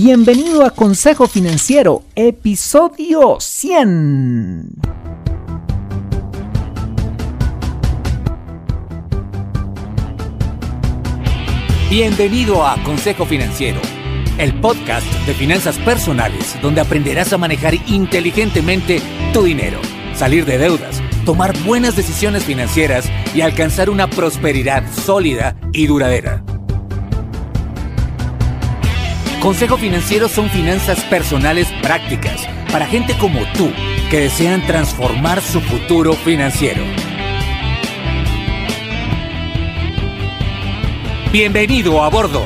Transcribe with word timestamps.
Bienvenido 0.00 0.64
a 0.64 0.70
Consejo 0.70 1.26
Financiero, 1.26 2.04
episodio 2.14 3.38
100. 3.40 4.70
Bienvenido 11.90 12.64
a 12.64 12.80
Consejo 12.84 13.26
Financiero, 13.26 13.80
el 14.38 14.60
podcast 14.60 15.04
de 15.26 15.34
finanzas 15.34 15.76
personales 15.78 16.56
donde 16.62 16.80
aprenderás 16.80 17.32
a 17.32 17.38
manejar 17.38 17.74
inteligentemente 17.88 19.02
tu 19.32 19.42
dinero, 19.42 19.80
salir 20.14 20.44
de 20.44 20.58
deudas, 20.58 21.02
tomar 21.24 21.58
buenas 21.64 21.96
decisiones 21.96 22.44
financieras 22.44 23.10
y 23.34 23.40
alcanzar 23.40 23.90
una 23.90 24.08
prosperidad 24.08 24.84
sólida 24.94 25.56
y 25.72 25.88
duradera. 25.88 26.44
Consejo 29.48 29.78
Financiero 29.78 30.28
son 30.28 30.50
finanzas 30.50 31.02
personales 31.04 31.68
prácticas 31.80 32.46
para 32.70 32.84
gente 32.84 33.16
como 33.16 33.40
tú 33.56 33.70
que 34.10 34.20
desean 34.20 34.60
transformar 34.66 35.40
su 35.40 35.62
futuro 35.62 36.12
financiero. 36.12 36.82
Bienvenido 41.32 42.04
a 42.04 42.10
bordo. 42.10 42.42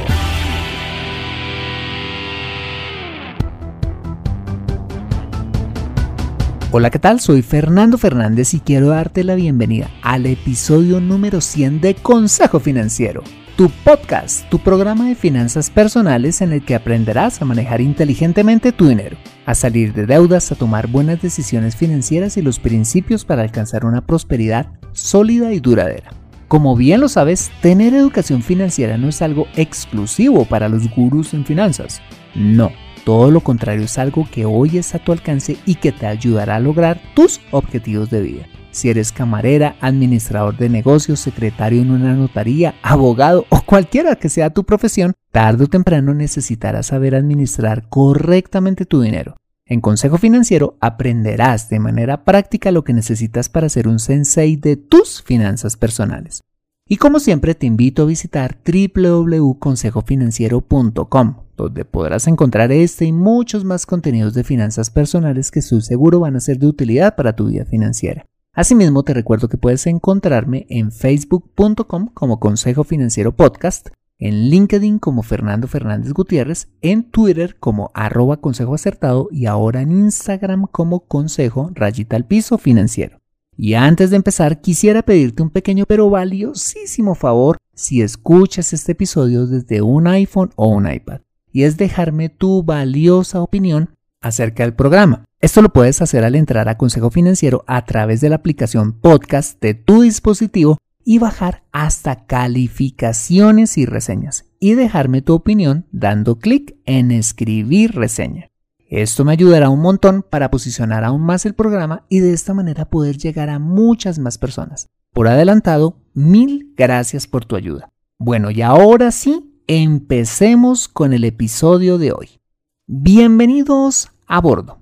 Hola, 6.71 6.91
¿qué 6.91 7.01
tal? 7.01 7.19
Soy 7.19 7.43
Fernando 7.43 7.99
Fernández 7.99 8.55
y 8.55 8.61
quiero 8.61 8.91
darte 8.91 9.25
la 9.25 9.35
bienvenida 9.35 9.91
al 10.03 10.27
episodio 10.27 11.01
número 11.01 11.41
100 11.41 11.81
de 11.81 11.97
Consejo 11.97 12.61
Financiero 12.61 13.25
tu 13.63 13.71
podcast, 13.85 14.51
tu 14.51 14.59
programa 14.59 15.07
de 15.07 15.15
finanzas 15.15 15.71
personales 15.71 16.41
en 16.41 16.53
el 16.53 16.65
que 16.65 16.75
aprenderás 16.75 17.41
a 17.41 17.45
manejar 17.45 17.81
inteligentemente 17.81 18.73
tu 18.73 18.89
dinero, 18.89 19.17
a 19.47 19.55
salir 19.55 19.93
de 19.93 20.05
deudas, 20.05 20.51
a 20.51 20.57
tomar 20.57 20.89
buenas 20.89 21.23
decisiones 21.23 21.77
financieras 21.77 22.37
y 22.37 22.43
los 22.43 22.59
principios 22.59 23.25
para 23.25 23.43
alcanzar 23.43 23.85
una 23.85 24.05
prosperidad 24.05 24.67
sólida 24.91 25.53
y 25.53 25.61
duradera. 25.61 26.11
Como 26.49 26.75
bien 26.75 27.01
lo 27.01 27.09
sabes, 27.09 27.53
tener 27.61 27.95
educación 27.95 28.43
financiera 28.43 28.99
no 28.99 29.09
es 29.09 29.23
algo 29.23 29.47
exclusivo 29.55 30.45
para 30.45 30.69
los 30.69 30.91
gurús 30.91 31.33
en 31.33 31.45
finanzas. 31.45 32.03
No, 32.35 32.73
todo 33.05 33.31
lo 33.31 33.43
contrario 33.43 33.85
es 33.85 33.97
algo 33.97 34.27
que 34.29 34.45
hoy 34.45 34.79
es 34.79 34.93
a 34.97 34.99
tu 34.99 35.13
alcance 35.13 35.57
y 35.67 35.77
que 35.77 35.93
te 35.93 36.09
ayudará 36.09 36.57
a 36.57 36.61
lograr 36.61 37.01
tus 37.15 37.41
objetivos 37.53 38.11
de 38.11 38.23
vida. 38.23 38.49
Si 38.73 38.89
eres 38.89 39.13
camarera, 39.13 39.77
administrador 39.83 40.57
de 40.57 40.71
negocios, 40.71 41.21
secretario 41.21 41.83
en 41.83 41.91
una 41.91 42.15
notaría, 42.15 42.75
abogado 42.83 43.45
o 43.51 43.61
cualquiera 43.61 44.17
que 44.17 44.31
sea 44.31 44.49
tu 44.49 44.65
profesión, 44.65 45.13
tarde 45.31 45.65
o 45.65 45.69
temprano 45.69 46.15
necesitarás 46.15 46.87
saber 46.87 47.15
administrar 47.15 47.91
correctamente 47.91 48.87
tu 48.87 49.03
dinero. 49.03 49.37
En 49.67 49.83
Consejo 49.83 50.17
Financiero 50.17 50.79
aprenderás 50.81 51.69
de 51.69 51.81
manera 51.81 52.25
práctica 52.25 52.73
lo 52.73 52.83
que 52.83 52.95
necesitas 52.95 53.51
para 53.51 53.69
ser 53.69 53.89
un 53.89 53.99
sensei 53.99 54.57
de 54.57 54.77
tus 54.77 55.21
finanzas 55.23 55.77
personales. 55.77 56.41
Y 56.89 56.97
como 56.97 57.21
siempre 57.21 57.55
te 57.55 57.67
invito 57.67 58.03
a 58.03 58.07
visitar 58.07 58.59
www.consejofinanciero.com, 58.67 61.35
donde 61.57 61.85
podrás 61.85 62.27
encontrar 62.27 62.73
este 62.73 63.05
y 63.05 63.13
muchos 63.13 63.65
más 63.65 63.87
contenidos 63.87 64.35
de 64.35 64.43
finanzas 64.45 64.91
personales 64.91 65.51
que 65.51 65.59
estoy 65.61 65.83
seguro 65.83 66.21
van 66.21 66.37
a 66.37 66.41
ser 66.41 66.59
de 66.59 66.67
utilidad 66.67 67.17
para 67.17 67.37
tu 67.37 67.47
vida 67.47 67.67
financiera. 67.67 68.25
Asimismo, 68.55 69.03
te 69.03 69.15
recuerdo 69.15 69.49
que 69.49 69.57
puedes 69.57 69.87
encontrarme 69.87 70.67
en 70.69 70.93
facebook.com 70.93 72.09
como 72.13 72.39
Consejo 72.39 72.85
Financiero 72.85 73.35
Podcast, 73.35 73.89
en 74.19 74.51
LinkedIn 74.51 74.99
como 74.99 75.23
Fernando 75.23 75.69
Fernández 75.69 76.13
Gutiérrez, 76.13 76.69
en 76.83 77.11
Twitter 77.11 77.57
como 77.59 77.91
arroba 77.95 78.43
consejo 78.43 78.75
acertado 78.75 79.29
y 79.33 79.47
ahora 79.47 79.81
en 79.81 79.93
Instagram 79.93 80.67
como 80.71 81.01
consejo 81.01 81.71
rayita 81.73 82.17
al 82.17 82.27
piso 82.27 82.59
financiero. 82.59 83.17
Y 83.57 83.73
antes 83.73 84.11
de 84.11 84.17
empezar, 84.17 84.61
quisiera 84.61 85.01
pedirte 85.01 85.43
un 85.43 85.49
pequeño 85.49 85.87
pero 85.87 86.11
valiosísimo 86.11 87.15
favor 87.15 87.57
si 87.75 88.03
escuchas 88.03 88.75
este 88.75 88.93
episodio 88.93 89.47
desde 89.47 89.81
un 89.81 90.07
iPhone 90.09 90.51
o 90.57 90.69
un 90.69 90.93
iPad, 90.93 91.23
y 91.51 91.63
es 91.63 91.79
dejarme 91.79 92.29
tu 92.29 92.63
valiosa 92.63 93.41
opinión 93.41 93.95
acerca 94.23 94.63
del 94.63 94.75
programa. 94.75 95.25
Esto 95.41 95.61
lo 95.61 95.73
puedes 95.73 96.01
hacer 96.01 96.25
al 96.25 96.37
entrar 96.37 96.69
a 96.69 96.79
Consejo 96.79 97.11
Financiero 97.11 97.65
a 97.67 97.85
través 97.85 98.21
de 98.21 98.29
la 98.29 98.37
aplicación 98.37 98.93
podcast 98.93 99.61
de 99.61 99.75
tu 99.75 100.03
dispositivo 100.03 100.79
y 101.05 101.19
bajar 101.19 101.65
hasta 101.73 102.27
calificaciones 102.27 103.77
y 103.77 103.87
reseñas 103.87 104.47
y 104.61 104.75
dejarme 104.75 105.23
tu 105.23 105.35
opinión 105.35 105.87
dando 105.91 106.39
clic 106.39 106.77
en 106.85 107.11
escribir 107.11 107.97
reseña. 107.97 108.51
Esto 108.89 109.25
me 109.25 109.33
ayudará 109.33 109.71
un 109.71 109.81
montón 109.81 110.23
para 110.23 110.51
posicionar 110.51 111.03
aún 111.03 111.23
más 111.23 111.47
el 111.47 111.55
programa 111.55 112.05
y 112.09 112.21
de 112.21 112.33
esta 112.33 112.55
manera 112.55 112.85
poder 112.85 113.17
llegar 113.17 113.49
a 113.49 113.59
muchas 113.59 114.19
más 114.19 114.39
personas. 114.39 114.89
Por 115.13 115.29
adelantado, 115.29 115.97
mil 116.15 116.73
gracias 116.77 117.27
por 117.27 117.45
tu 117.45 117.57
ayuda. 117.57 117.89
Bueno, 118.19 118.51
y 118.51 118.63
ahora 118.63 119.11
sí, 119.11 119.61
empecemos 119.67 120.87
con 120.87 121.13
el 121.13 121.25
episodio 121.25 121.99
de 121.99 122.13
hoy. 122.13 122.41
Bienvenidos 122.87 124.12
a 124.33 124.41
bordo. 124.41 124.79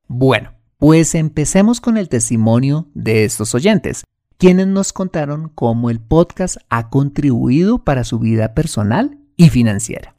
Bueno, 0.06 0.52
pues 0.76 1.14
empecemos 1.14 1.80
con 1.80 1.96
el 1.96 2.10
testimonio 2.10 2.88
de 2.92 3.24
estos 3.24 3.54
oyentes, 3.54 4.04
quienes 4.36 4.66
nos 4.66 4.92
contaron 4.92 5.48
cómo 5.48 5.88
el 5.88 5.98
podcast 5.98 6.58
ha 6.68 6.90
contribuido 6.90 7.78
para 7.78 8.04
su 8.04 8.18
vida 8.18 8.52
personal 8.52 9.16
y 9.38 9.48
financiera. 9.48 10.14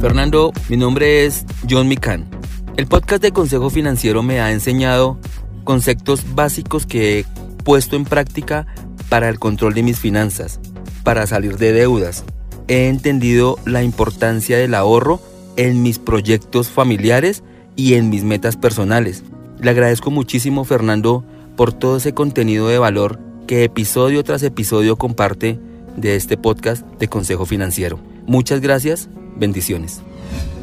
Fernando, 0.00 0.52
mi 0.68 0.76
nombre 0.76 1.24
es 1.24 1.46
John 1.66 1.88
Mikan. 1.88 2.28
El 2.76 2.88
podcast 2.88 3.22
de 3.22 3.32
Consejo 3.32 3.70
Financiero 3.70 4.22
me 4.22 4.42
ha 4.42 4.52
enseñado 4.52 5.18
conceptos 5.64 6.34
básicos 6.34 6.84
que 6.84 7.20
he 7.20 7.24
puesto 7.64 7.96
en 7.96 8.04
práctica 8.04 8.66
para 9.12 9.28
el 9.28 9.38
control 9.38 9.74
de 9.74 9.82
mis 9.82 9.98
finanzas, 9.98 10.58
para 11.04 11.26
salir 11.26 11.58
de 11.58 11.74
deudas. 11.74 12.24
He 12.66 12.88
entendido 12.88 13.58
la 13.66 13.82
importancia 13.82 14.56
del 14.56 14.74
ahorro 14.74 15.20
en 15.56 15.82
mis 15.82 15.98
proyectos 15.98 16.70
familiares 16.70 17.42
y 17.76 17.92
en 17.92 18.08
mis 18.08 18.24
metas 18.24 18.56
personales. 18.56 19.22
Le 19.60 19.68
agradezco 19.68 20.10
muchísimo 20.10 20.64
Fernando 20.64 21.26
por 21.58 21.74
todo 21.74 21.98
ese 21.98 22.14
contenido 22.14 22.68
de 22.68 22.78
valor 22.78 23.18
que 23.46 23.64
episodio 23.64 24.24
tras 24.24 24.42
episodio 24.44 24.96
comparte 24.96 25.60
de 25.94 26.16
este 26.16 26.38
podcast 26.38 26.82
de 26.98 27.08
Consejo 27.08 27.44
Financiero. 27.44 28.00
Muchas 28.26 28.62
gracias, 28.62 29.10
bendiciones. 29.36 30.00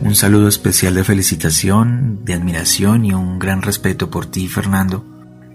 Un 0.02 0.16
saludo 0.16 0.48
especial 0.48 0.96
de 0.96 1.04
felicitación, 1.04 2.26
de 2.26 2.34
admiración 2.34 3.06
y 3.06 3.14
un 3.14 3.38
gran 3.38 3.62
respeto 3.62 4.10
por 4.10 4.26
ti, 4.26 4.48
Fernando, 4.48 5.06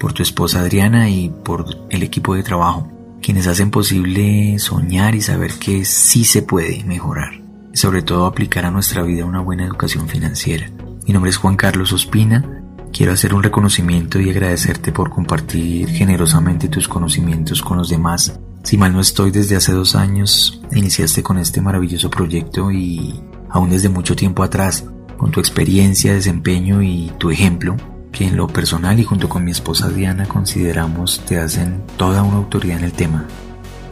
por 0.05 0.13
tu 0.13 0.23
esposa 0.23 0.61
Adriana 0.61 1.09
y 1.09 1.31
por 1.31 1.65
el 1.89 2.03
equipo 2.03 2.35
de 2.35 2.43
trabajo, 2.43 2.93
quienes 3.23 3.47
hacen 3.47 3.71
posible 3.71 4.59
soñar 4.59 5.15
y 5.15 5.23
saber 5.23 5.55
que 5.55 5.87
sí 5.87 6.27
se 6.27 6.43
puede 6.43 6.85
mejorar, 6.85 7.41
y 7.73 7.79
sobre 7.79 8.03
todo 8.03 8.27
aplicar 8.27 8.67
a 8.67 8.71
nuestra 8.71 9.03
vida 9.03 9.25
una 9.25 9.41
buena 9.41 9.65
educación 9.65 10.07
financiera. 10.07 10.71
Mi 11.07 11.15
nombre 11.15 11.31
es 11.31 11.39
Juan 11.39 11.57
Carlos 11.57 11.95
Ospina, 11.95 12.63
quiero 12.93 13.15
hacer 13.15 13.33
un 13.33 13.43
reconocimiento 13.43 14.21
y 14.21 14.29
agradecerte 14.29 14.93
por 14.93 15.09
compartir 15.09 15.89
generosamente 15.89 16.69
tus 16.69 16.87
conocimientos 16.87 17.63
con 17.63 17.79
los 17.79 17.89
demás. 17.89 18.39
Si 18.63 18.77
mal 18.77 18.93
no 18.93 19.01
estoy, 19.01 19.31
desde 19.31 19.57
hace 19.57 19.73
dos 19.73 19.97
años 19.97 20.61
iniciaste 20.71 21.23
con 21.23 21.39
este 21.39 21.63
maravilloso 21.63 22.11
proyecto 22.11 22.71
y 22.71 23.23
aún 23.49 23.71
desde 23.71 23.89
mucho 23.89 24.15
tiempo 24.15 24.43
atrás, 24.43 24.85
con 25.17 25.31
tu 25.31 25.41
experiencia, 25.41 26.13
desempeño 26.13 26.83
y 26.83 27.11
tu 27.17 27.31
ejemplo, 27.31 27.75
que 28.15 28.27
en 28.27 28.37
lo 28.37 28.47
personal 28.47 28.99
y 28.99 29.05
junto 29.05 29.29
con 29.29 29.45
mi 29.45 29.51
esposa 29.51 29.89
Diana 29.89 30.27
consideramos 30.27 31.21
te 31.27 31.39
hacen 31.39 31.83
toda 31.99 32.23
una 32.23 32.37
autoridad 32.37 32.79
en 32.79 32.85
el 32.85 32.93
tema. 32.93 33.27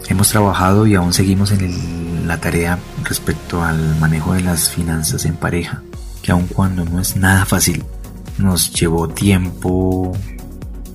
Hemos 0.09 0.29
trabajado 0.29 0.87
y 0.87 0.95
aún 0.95 1.13
seguimos 1.13 1.51
en 1.51 2.27
la 2.27 2.39
tarea 2.39 2.79
respecto 3.05 3.63
al 3.63 3.97
manejo 3.97 4.35
de 4.35 4.41
las 4.41 4.71
finanzas 4.71 5.25
en 5.27 5.35
pareja, 5.35 5.83
que 6.23 6.33
aun 6.33 6.47
cuando 6.47 6.85
no 6.85 7.01
es 7.01 7.17
nada 7.17 7.45
fácil, 7.45 7.85
nos 8.39 8.73
llevó 8.73 9.09
tiempo 9.09 10.13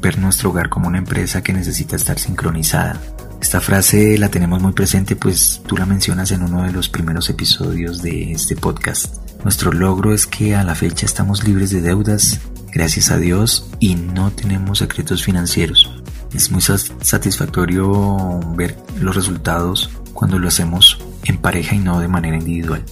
ver 0.01 0.18
nuestro 0.18 0.50
hogar 0.50 0.69
como 0.69 0.88
una 0.88 0.97
empresa 0.97 1.44
que 1.44 1.53
necesita 1.53 1.95
estar 1.95 2.18
sincronizada 2.18 3.00
esta 3.41 3.62
frase 3.62 4.18
la 4.18 4.30
tenemos 4.30 4.62
muy 4.62 4.73
presente 4.73 5.15
pues 5.15 5.62
tú 5.65 5.77
la 5.77 5.85
mencionas 5.85 6.31
en 6.31 6.41
uno 6.41 6.63
de 6.63 6.71
los 6.71 6.89
primeros 6.89 7.30
episodios 7.30 8.01
de 8.01 8.31
este 8.31 8.56
podcast. 8.56 9.15
Nuestro 9.44 9.71
logro 9.71 10.13
es 10.13 10.25
que 10.25 10.56
a 10.56 10.63
la 10.63 10.75
fecha 10.75 11.06
estamos 11.06 11.44
libres 11.44 11.69
de 11.69 11.81
deudas, 11.81 12.39
gracias 12.77 13.09
a 13.09 13.18
Dios, 13.18 13.71
y 13.79 13.95
no 13.95 14.29
tenemos 14.29 14.77
secretos 14.77 15.24
financieros. 15.24 15.89
Es 16.31 16.51
muy 16.51 16.62
satisfactorio 16.62 18.39
ver 18.56 18.77
los 19.01 19.15
resultados 19.15 19.89
cuando 20.13 20.38
lo 20.38 20.47
hacemos 20.47 21.00
en 21.24 21.39
pareja 21.39 21.74
y 21.74 21.79
no 21.79 22.00
de 22.00 22.07
manera 22.07 22.38
individual. 22.38 22.83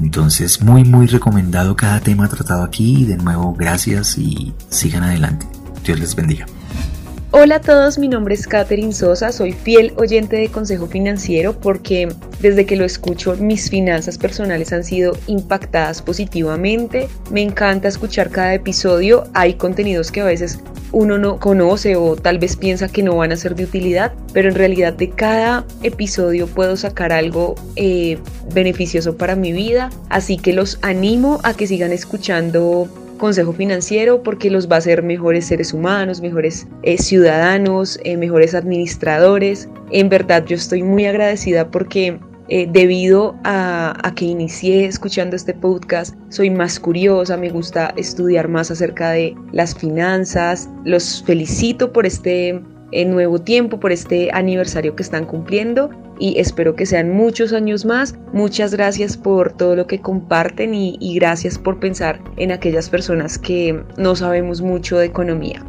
Entonces, 0.00 0.62
muy 0.62 0.84
muy 0.84 1.08
recomendado 1.08 1.74
cada 1.74 1.98
tema 1.98 2.28
tratado 2.28 2.62
aquí 2.62 3.06
de 3.06 3.16
nuevo 3.16 3.54
gracias 3.54 4.18
y 4.18 4.54
sigan 4.68 5.02
adelante. 5.02 5.48
Dios 5.84 5.98
les 5.98 6.14
bendiga. 6.14 6.46
Hola 7.36 7.56
a 7.56 7.60
todos, 7.60 7.98
mi 7.98 8.06
nombre 8.06 8.32
es 8.36 8.46
Katherine 8.46 8.92
Sosa, 8.92 9.32
soy 9.32 9.50
fiel 9.50 9.92
oyente 9.96 10.36
de 10.36 10.50
Consejo 10.50 10.86
Financiero 10.86 11.58
porque 11.58 12.06
desde 12.38 12.64
que 12.64 12.76
lo 12.76 12.84
escucho 12.84 13.34
mis 13.34 13.68
finanzas 13.68 14.18
personales 14.18 14.72
han 14.72 14.84
sido 14.84 15.18
impactadas 15.26 16.00
positivamente. 16.00 17.08
Me 17.32 17.42
encanta 17.42 17.88
escuchar 17.88 18.30
cada 18.30 18.54
episodio, 18.54 19.24
hay 19.34 19.54
contenidos 19.54 20.12
que 20.12 20.20
a 20.20 20.26
veces 20.26 20.60
uno 20.92 21.18
no 21.18 21.40
conoce 21.40 21.96
o 21.96 22.14
tal 22.14 22.38
vez 22.38 22.54
piensa 22.54 22.86
que 22.86 23.02
no 23.02 23.16
van 23.16 23.32
a 23.32 23.36
ser 23.36 23.56
de 23.56 23.64
utilidad, 23.64 24.12
pero 24.32 24.48
en 24.48 24.54
realidad 24.54 24.92
de 24.92 25.10
cada 25.10 25.66
episodio 25.82 26.46
puedo 26.46 26.76
sacar 26.76 27.12
algo 27.12 27.56
eh, 27.74 28.16
beneficioso 28.54 29.16
para 29.16 29.34
mi 29.34 29.52
vida, 29.52 29.90
así 30.08 30.36
que 30.36 30.52
los 30.52 30.78
animo 30.82 31.40
a 31.42 31.54
que 31.54 31.66
sigan 31.66 31.90
escuchando 31.90 32.88
consejo 33.24 33.54
financiero 33.54 34.22
porque 34.22 34.50
los 34.50 34.70
va 34.70 34.74
a 34.74 34.78
hacer 34.80 35.02
mejores 35.02 35.46
seres 35.46 35.72
humanos, 35.72 36.20
mejores 36.20 36.66
eh, 36.82 36.98
ciudadanos, 36.98 37.98
eh, 38.04 38.18
mejores 38.18 38.54
administradores. 38.54 39.66
En 39.90 40.10
verdad 40.10 40.44
yo 40.44 40.56
estoy 40.56 40.82
muy 40.82 41.06
agradecida 41.06 41.70
porque 41.70 42.20
eh, 42.48 42.68
debido 42.70 43.34
a, 43.42 43.96
a, 44.06 44.14
que 44.14 44.26
inicié 44.26 44.84
escuchando 44.84 45.36
este 45.36 45.54
podcast, 45.54 46.14
soy 46.28 46.50
más 46.50 46.78
curiosa, 46.78 47.38
me 47.38 47.48
gusta 47.48 47.94
estudiar 47.96 48.46
más 48.46 48.70
acerca 48.70 49.12
de 49.12 49.34
las 49.52 49.74
finanzas. 49.74 50.68
Los 50.84 51.24
felicito 51.24 51.94
por 51.94 52.04
este 52.04 52.62
nuevo 53.04 53.40
tiempo, 53.40 53.80
por 53.80 53.92
este 53.92 54.30
aniversario 54.32 54.94
que 54.94 55.02
están 55.02 55.24
cumpliendo 55.24 55.90
y 56.18 56.38
espero 56.38 56.76
que 56.76 56.86
sean 56.86 57.10
muchos 57.10 57.52
años 57.52 57.84
más. 57.84 58.16
Muchas 58.32 58.72
gracias 58.72 59.16
por 59.16 59.52
todo 59.52 59.74
lo 59.74 59.86
que 59.86 60.00
comparten 60.00 60.74
y, 60.74 60.96
y 61.00 61.16
gracias 61.16 61.58
por 61.58 61.80
pensar 61.80 62.20
en 62.36 62.52
aquellas 62.52 62.88
personas 62.88 63.38
que 63.38 63.82
no 63.98 64.14
sabemos 64.14 64.62
mucho 64.62 64.98
de 64.98 65.06
economía. 65.06 65.64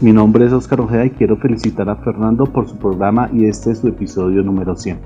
Mi 0.00 0.12
nombre 0.12 0.44
es 0.44 0.52
Oscar 0.52 0.80
Ojeda 0.80 1.06
y 1.06 1.10
quiero 1.10 1.36
felicitar 1.36 1.88
a 1.88 1.96
Fernando 1.96 2.44
por 2.46 2.68
su 2.68 2.76
programa 2.76 3.30
y 3.32 3.46
este 3.46 3.70
es 3.70 3.78
su 3.78 3.88
episodio 3.88 4.42
número 4.42 4.76
100. 4.76 4.98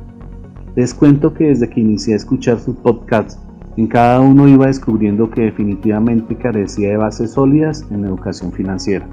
Les 0.77 0.95
cuento 0.95 1.35
que 1.35 1.49
desde 1.49 1.69
que 1.69 1.81
inicié 1.81 2.15
a 2.15 2.17
escuchar 2.17 2.59
sus 2.59 2.77
podcasts, 2.77 3.39
en 3.77 3.87
cada 3.87 4.21
uno 4.21 4.49
iba 4.49 4.67
descubriendo 4.67 5.31
que 5.31 5.43
definitivamente 5.43 6.35
carecía 6.37 6.89
de 6.89 6.97
bases 6.97 7.33
sólidas 7.33 7.87
en 7.91 8.05
educación 8.05 8.51
financiera. 8.51 9.07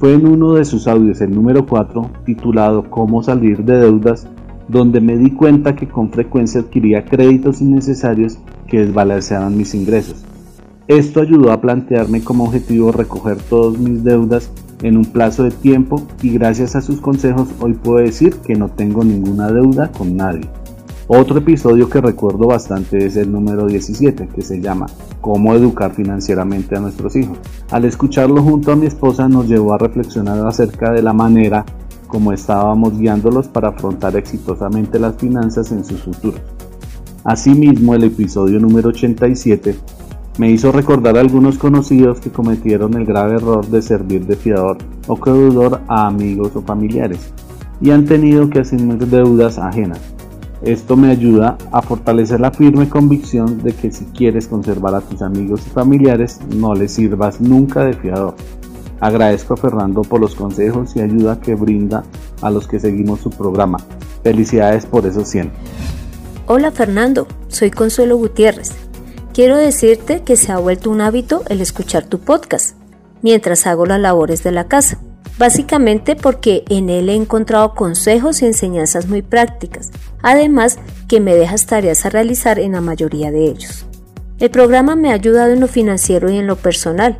Fue 0.00 0.14
en 0.14 0.26
uno 0.26 0.54
de 0.54 0.64
sus 0.64 0.88
audios, 0.88 1.20
el 1.20 1.34
número 1.34 1.66
4, 1.66 2.10
titulado 2.24 2.88
Cómo 2.88 3.22
salir 3.22 3.62
de 3.64 3.80
deudas, 3.80 4.26
donde 4.66 4.98
me 5.02 5.18
di 5.18 5.30
cuenta 5.32 5.76
que 5.76 5.90
con 5.90 6.10
frecuencia 6.10 6.62
adquiría 6.62 7.04
créditos 7.04 7.60
innecesarios 7.60 8.38
que 8.66 8.78
desbalanceaban 8.78 9.58
mis 9.58 9.74
ingresos. 9.74 10.24
Esto 10.88 11.20
ayudó 11.20 11.52
a 11.52 11.60
plantearme 11.60 12.24
como 12.24 12.44
objetivo 12.44 12.92
recoger 12.92 13.36
todas 13.42 13.78
mis 13.78 14.02
deudas 14.02 14.50
en 14.82 14.96
un 14.96 15.04
plazo 15.04 15.42
de 15.42 15.50
tiempo 15.50 16.00
y 16.22 16.30
gracias 16.30 16.76
a 16.76 16.80
sus 16.80 16.98
consejos 17.02 17.48
hoy 17.60 17.74
puedo 17.74 17.98
decir 17.98 18.36
que 18.36 18.54
no 18.54 18.70
tengo 18.70 19.04
ninguna 19.04 19.52
deuda 19.52 19.92
con 19.92 20.16
nadie. 20.16 20.48
Otro 21.12 21.38
episodio 21.38 21.90
que 21.90 22.00
recuerdo 22.00 22.46
bastante 22.46 23.04
es 23.04 23.16
el 23.16 23.32
número 23.32 23.66
17, 23.66 24.28
que 24.28 24.42
se 24.42 24.60
llama 24.60 24.86
Cómo 25.20 25.56
educar 25.56 25.92
financieramente 25.92 26.76
a 26.76 26.80
nuestros 26.80 27.16
hijos. 27.16 27.36
Al 27.72 27.84
escucharlo 27.84 28.40
junto 28.40 28.70
a 28.70 28.76
mi 28.76 28.86
esposa 28.86 29.28
nos 29.28 29.48
llevó 29.48 29.74
a 29.74 29.78
reflexionar 29.78 30.46
acerca 30.46 30.92
de 30.92 31.02
la 31.02 31.12
manera 31.12 31.64
como 32.06 32.32
estábamos 32.32 32.96
guiándolos 32.96 33.48
para 33.48 33.70
afrontar 33.70 34.14
exitosamente 34.14 35.00
las 35.00 35.16
finanzas 35.16 35.72
en 35.72 35.84
sus 35.84 36.00
futuros. 36.00 36.40
Asimismo, 37.24 37.96
el 37.96 38.04
episodio 38.04 38.60
número 38.60 38.90
87 38.90 39.74
me 40.38 40.52
hizo 40.52 40.70
recordar 40.70 41.16
a 41.16 41.20
algunos 41.22 41.58
conocidos 41.58 42.20
que 42.20 42.30
cometieron 42.30 42.94
el 42.94 43.04
grave 43.04 43.34
error 43.34 43.66
de 43.66 43.82
servir 43.82 44.26
de 44.26 44.36
fiador 44.36 44.78
o 45.08 45.16
creador 45.16 45.80
a 45.88 46.06
amigos 46.06 46.52
o 46.54 46.62
familiares 46.62 47.32
y 47.80 47.90
han 47.90 48.04
tenido 48.04 48.48
que 48.48 48.60
asumir 48.60 49.04
deudas 49.08 49.58
ajenas 49.58 50.00
esto 50.62 50.96
me 50.96 51.10
ayuda 51.10 51.56
a 51.72 51.80
fortalecer 51.80 52.40
la 52.40 52.50
firme 52.50 52.88
convicción 52.88 53.62
de 53.62 53.72
que 53.72 53.90
si 53.90 54.04
quieres 54.06 54.46
conservar 54.46 54.94
a 54.94 55.00
tus 55.00 55.22
amigos 55.22 55.62
y 55.66 55.70
familiares, 55.70 56.38
no 56.54 56.74
les 56.74 56.92
sirvas 56.92 57.40
nunca 57.40 57.84
de 57.84 57.94
fiador. 57.94 58.34
Agradezco 59.00 59.54
a 59.54 59.56
Fernando 59.56 60.02
por 60.02 60.20
los 60.20 60.34
consejos 60.34 60.94
y 60.96 61.00
ayuda 61.00 61.40
que 61.40 61.54
brinda 61.54 62.04
a 62.42 62.50
los 62.50 62.68
que 62.68 62.78
seguimos 62.78 63.20
su 63.20 63.30
programa. 63.30 63.78
Felicidades 64.22 64.84
por 64.84 65.06
esos 65.06 65.28
100. 65.28 65.50
Hola 66.46 66.70
Fernando, 66.70 67.26
soy 67.48 67.70
Consuelo 67.70 68.18
Gutiérrez. 68.18 68.72
Quiero 69.32 69.56
decirte 69.56 70.22
que 70.22 70.36
se 70.36 70.52
ha 70.52 70.58
vuelto 70.58 70.90
un 70.90 71.00
hábito 71.00 71.42
el 71.48 71.60
escuchar 71.60 72.04
tu 72.04 72.18
podcast 72.18 72.76
mientras 73.22 73.66
hago 73.66 73.86
las 73.86 74.00
labores 74.00 74.42
de 74.42 74.52
la 74.52 74.64
casa 74.64 74.98
básicamente 75.40 76.16
porque 76.16 76.64
en 76.68 76.90
él 76.90 77.08
he 77.08 77.14
encontrado 77.14 77.74
consejos 77.74 78.42
y 78.42 78.44
enseñanzas 78.44 79.08
muy 79.08 79.22
prácticas, 79.22 79.90
además 80.20 80.78
que 81.08 81.18
me 81.18 81.34
dejas 81.34 81.64
tareas 81.64 82.04
a 82.04 82.10
realizar 82.10 82.58
en 82.58 82.72
la 82.72 82.82
mayoría 82.82 83.32
de 83.32 83.46
ellos. 83.46 83.86
El 84.38 84.50
programa 84.50 84.96
me 84.96 85.10
ha 85.10 85.14
ayudado 85.14 85.50
en 85.52 85.60
lo 85.60 85.66
financiero 85.66 86.30
y 86.30 86.36
en 86.36 86.46
lo 86.46 86.56
personal, 86.56 87.16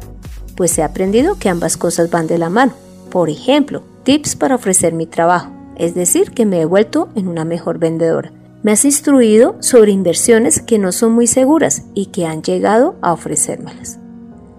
pues 0.54 0.76
he 0.76 0.82
aprendido 0.82 1.38
que 1.38 1.48
ambas 1.48 1.78
cosas 1.78 2.10
van 2.10 2.26
de 2.26 2.36
la 2.36 2.50
mano. 2.50 2.74
Por 3.10 3.30
ejemplo, 3.30 3.82
tips 4.02 4.36
para 4.36 4.56
ofrecer 4.56 4.92
mi 4.92 5.06
trabajo, 5.06 5.50
es 5.76 5.94
decir, 5.94 6.32
que 6.32 6.44
me 6.44 6.60
he 6.60 6.66
vuelto 6.66 7.08
en 7.14 7.26
una 7.26 7.46
mejor 7.46 7.78
vendedora. 7.78 8.32
Me 8.62 8.72
has 8.72 8.84
instruido 8.84 9.56
sobre 9.60 9.92
inversiones 9.92 10.60
que 10.60 10.78
no 10.78 10.92
son 10.92 11.12
muy 11.12 11.26
seguras 11.26 11.84
y 11.94 12.06
que 12.06 12.26
han 12.26 12.42
llegado 12.42 12.96
a 13.00 13.14
ofrecérmelas. 13.14 13.98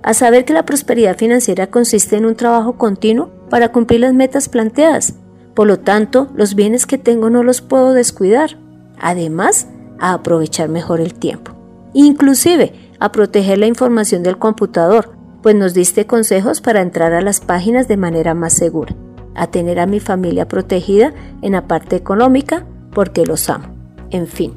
A 0.02 0.16
saber 0.16 0.46
que 0.46 0.54
la 0.54 0.66
prosperidad 0.66 1.16
financiera 1.16 1.68
consiste 1.68 2.16
en 2.16 2.26
un 2.26 2.34
trabajo 2.34 2.74
continuo 2.80 3.40
para 3.52 3.74
cumplir 3.74 4.00
las 4.00 4.14
metas 4.14 4.48
planteadas. 4.48 5.14
Por 5.54 5.68
lo 5.68 5.78
tanto, 5.78 6.30
los 6.34 6.56
bienes 6.56 6.86
que 6.86 6.98
tengo 6.98 7.30
no 7.30 7.44
los 7.44 7.62
puedo 7.62 7.94
descuidar. 7.94 8.58
Además, 8.98 9.68
a 10.00 10.14
aprovechar 10.14 10.70
mejor 10.70 11.02
el 11.02 11.14
tiempo. 11.14 11.52
Inclusive, 11.94 12.74
a 13.00 13.12
proteger 13.12 13.58
la 13.58 13.68
información 13.68 14.24
del 14.24 14.38
computador, 14.38 15.12
pues 15.44 15.54
nos 15.54 15.74
diste 15.74 16.08
consejos 16.08 16.62
para 16.62 16.82
entrar 16.82 17.14
a 17.14 17.20
las 17.20 17.42
páginas 17.42 17.90
de 17.90 17.98
manera 17.98 18.34
más 18.34 18.54
segura. 18.54 18.96
A 19.36 19.48
tener 19.48 19.82
a 19.82 19.86
mi 19.86 20.00
familia 20.00 20.48
protegida 20.48 21.14
en 21.42 21.52
la 21.52 21.68
parte 21.68 21.98
económica, 21.98 22.66
porque 22.94 23.26
los 23.26 23.50
amo. 23.50 23.66
En 24.12 24.28
fin, 24.28 24.54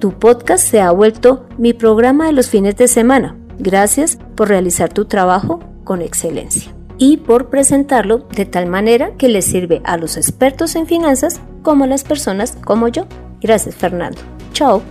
tu 0.00 0.10
podcast 0.18 0.66
se 0.66 0.80
ha 0.80 0.90
vuelto 0.90 1.46
mi 1.56 1.72
programa 1.72 2.26
de 2.26 2.32
los 2.32 2.48
fines 2.48 2.76
de 2.76 2.88
semana. 2.88 3.36
Gracias 3.60 4.18
por 4.34 4.48
realizar 4.48 4.92
tu 4.92 5.04
trabajo 5.04 5.60
con 5.84 6.02
excelencia 6.02 6.73
y 6.98 7.18
por 7.18 7.48
presentarlo 7.48 8.26
de 8.34 8.44
tal 8.44 8.66
manera 8.66 9.12
que 9.16 9.28
les 9.28 9.44
sirve 9.44 9.80
a 9.84 9.96
los 9.96 10.16
expertos 10.16 10.74
en 10.76 10.86
finanzas 10.86 11.40
como 11.62 11.86
las 11.86 12.04
personas 12.04 12.56
como 12.64 12.88
yo. 12.88 13.06
Gracias 13.40 13.74
Fernando. 13.74 14.20
Chao. 14.52 14.82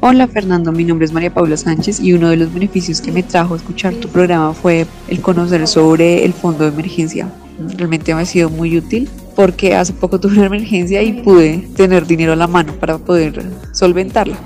Hola 0.00 0.28
Fernando, 0.28 0.70
mi 0.70 0.84
nombre 0.84 1.06
es 1.06 1.12
María 1.12 1.34
Paula 1.34 1.56
Sánchez 1.56 1.98
y 1.98 2.12
uno 2.12 2.30
de 2.30 2.36
los 2.36 2.54
beneficios 2.54 3.00
que 3.00 3.10
me 3.10 3.24
trajo 3.24 3.56
escuchar 3.56 3.94
tu 3.94 4.08
programa 4.08 4.54
fue 4.54 4.86
el 5.08 5.20
conocer 5.20 5.66
sobre 5.66 6.24
el 6.24 6.32
fondo 6.32 6.62
de 6.64 6.70
emergencia. 6.70 7.28
Realmente 7.76 8.14
me 8.14 8.22
ha 8.22 8.24
sido 8.24 8.48
muy 8.48 8.76
útil 8.78 9.08
porque 9.34 9.74
hace 9.74 9.92
poco 9.92 10.20
tuve 10.20 10.34
una 10.34 10.46
emergencia 10.46 11.02
y 11.02 11.14
pude 11.14 11.68
tener 11.74 12.06
dinero 12.06 12.32
a 12.32 12.36
la 12.36 12.46
mano 12.46 12.74
para 12.74 12.98
poder 12.98 13.44
solventarla. 13.72 14.36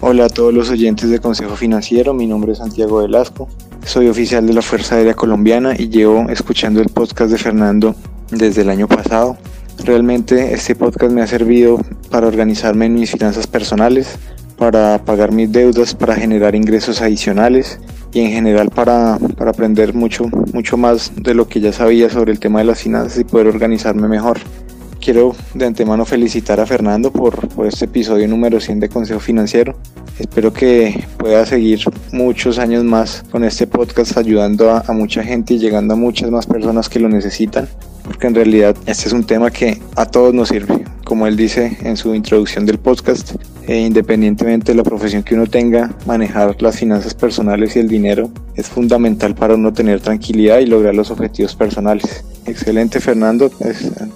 Hola 0.00 0.26
a 0.26 0.28
todos 0.28 0.54
los 0.54 0.70
oyentes 0.70 1.10
de 1.10 1.18
Consejo 1.18 1.56
Financiero, 1.56 2.14
mi 2.14 2.28
nombre 2.28 2.52
es 2.52 2.58
Santiago 2.58 3.02
Velasco, 3.02 3.48
soy 3.84 4.08
oficial 4.08 4.46
de 4.46 4.52
la 4.52 4.62
Fuerza 4.62 4.96
Aérea 4.96 5.14
Colombiana 5.14 5.74
y 5.76 5.88
llevo 5.88 6.28
escuchando 6.28 6.80
el 6.80 6.88
podcast 6.88 7.30
de 7.30 7.38
Fernando 7.38 7.94
desde 8.30 8.62
el 8.62 8.70
año 8.70 8.88
pasado. 8.88 9.36
Realmente 9.84 10.54
este 10.54 10.74
podcast 10.74 11.12
me 11.12 11.22
ha 11.22 11.26
servido 11.26 11.80
para 12.10 12.26
organizarme 12.26 12.86
en 12.86 12.94
mis 12.94 13.10
finanzas 13.10 13.46
personales, 13.46 14.18
para 14.56 15.04
pagar 15.04 15.32
mis 15.32 15.50
deudas, 15.50 15.94
para 15.94 16.14
generar 16.14 16.54
ingresos 16.54 17.00
adicionales 17.02 17.80
y 18.12 18.20
en 18.20 18.30
general 18.30 18.70
para, 18.70 19.18
para, 19.36 19.50
aprender 19.50 19.94
mucho, 19.94 20.26
mucho 20.52 20.76
más 20.76 21.12
de 21.16 21.34
lo 21.34 21.48
que 21.48 21.60
ya 21.60 21.72
sabía 21.72 22.10
sobre 22.10 22.32
el 22.32 22.38
tema 22.38 22.60
de 22.60 22.66
las 22.66 22.82
finanzas 22.82 23.18
y 23.18 23.24
poder 23.24 23.48
organizarme 23.48 24.06
mejor. 24.06 24.38
Quiero 25.00 25.34
de 25.54 25.66
antemano 25.66 26.04
felicitar 26.04 26.60
a 26.60 26.66
Fernando 26.66 27.10
por, 27.10 27.48
por 27.48 27.66
este 27.66 27.86
episodio 27.86 28.28
número 28.28 28.60
100 28.60 28.80
de 28.80 28.88
Consejo 28.88 29.18
Financiero. 29.18 29.76
Espero 30.18 30.52
que 30.52 31.04
pueda 31.22 31.46
seguir 31.46 31.78
muchos 32.10 32.58
años 32.58 32.82
más 32.82 33.24
con 33.30 33.44
este 33.44 33.68
podcast 33.68 34.16
ayudando 34.18 34.72
a, 34.72 34.82
a 34.84 34.92
mucha 34.92 35.22
gente 35.22 35.54
y 35.54 35.58
llegando 35.60 35.94
a 35.94 35.96
muchas 35.96 36.32
más 36.32 36.46
personas 36.46 36.88
que 36.88 36.98
lo 36.98 37.08
necesitan 37.08 37.68
porque 38.04 38.26
en 38.26 38.34
realidad 38.34 38.76
este 38.86 39.06
es 39.06 39.12
un 39.12 39.22
tema 39.22 39.52
que 39.52 39.80
a 39.94 40.04
todos 40.04 40.34
nos 40.34 40.48
sirve. 40.48 40.84
Como 41.04 41.28
él 41.28 41.36
dice 41.36 41.78
en 41.84 41.96
su 41.96 42.12
introducción 42.12 42.66
del 42.66 42.78
podcast, 42.78 43.36
e 43.68 43.78
independientemente 43.78 44.72
de 44.72 44.76
la 44.76 44.82
profesión 44.82 45.22
que 45.22 45.36
uno 45.36 45.46
tenga, 45.46 45.94
manejar 46.06 46.60
las 46.60 46.76
finanzas 46.76 47.14
personales 47.14 47.76
y 47.76 47.78
el 47.78 47.88
dinero 47.88 48.28
es 48.56 48.68
fundamental 48.68 49.36
para 49.36 49.54
uno 49.54 49.72
tener 49.72 50.00
tranquilidad 50.00 50.58
y 50.58 50.66
lograr 50.66 50.94
los 50.96 51.12
objetivos 51.12 51.54
personales. 51.54 52.24
Excelente 52.46 52.98
Fernando, 52.98 53.48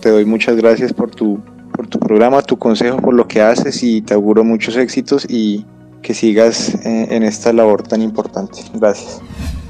te 0.00 0.10
doy 0.10 0.24
muchas 0.24 0.56
gracias 0.56 0.92
por 0.92 1.12
tu, 1.12 1.40
por 1.72 1.86
tu 1.86 2.00
programa, 2.00 2.42
tu 2.42 2.58
consejo, 2.58 2.98
por 2.98 3.14
lo 3.14 3.28
que 3.28 3.40
haces 3.40 3.84
y 3.84 4.02
te 4.02 4.14
auguro 4.14 4.42
muchos 4.42 4.76
éxitos 4.76 5.24
y 5.30 5.64
que 6.06 6.14
sigas 6.14 6.72
eh, 6.86 7.08
en 7.10 7.24
esta 7.24 7.52
labor 7.52 7.82
tan 7.82 8.00
importante. 8.00 8.60
Gracias. 8.74 9.20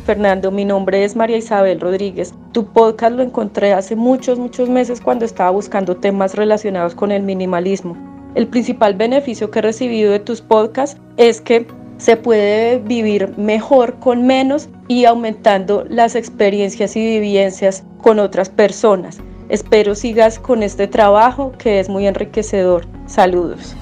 Fernando, 0.04 0.50
mi 0.50 0.66
nombre 0.66 1.02
es 1.02 1.16
María 1.16 1.38
Isabel 1.38 1.80
Rodríguez. 1.80 2.34
Tu 2.52 2.66
podcast 2.66 3.16
lo 3.16 3.22
encontré 3.22 3.72
hace 3.72 3.96
muchos, 3.96 4.38
muchos 4.38 4.68
meses 4.68 5.00
cuando 5.00 5.24
estaba 5.24 5.48
buscando 5.48 5.96
temas 5.96 6.34
relacionados 6.34 6.94
con 6.94 7.10
el 7.10 7.22
minimalismo. 7.22 7.96
El 8.34 8.46
principal 8.48 8.92
beneficio 8.92 9.50
que 9.50 9.60
he 9.60 9.62
recibido 9.62 10.12
de 10.12 10.20
tus 10.20 10.42
podcasts 10.42 11.00
es 11.16 11.40
que 11.40 11.66
se 11.96 12.18
puede 12.18 12.80
vivir 12.80 13.32
mejor 13.38 13.98
con 13.98 14.26
menos 14.26 14.68
y 14.88 15.06
aumentando 15.06 15.86
las 15.88 16.14
experiencias 16.14 16.96
y 16.96 17.18
vivencias 17.18 17.82
con 17.96 18.18
otras 18.18 18.50
personas. 18.50 19.18
Espero 19.48 19.94
sigas 19.94 20.38
con 20.38 20.62
este 20.62 20.86
trabajo 20.86 21.52
que 21.56 21.80
es 21.80 21.88
muy 21.88 22.06
enriquecedor. 22.06 22.86
Saludos. 23.06 23.74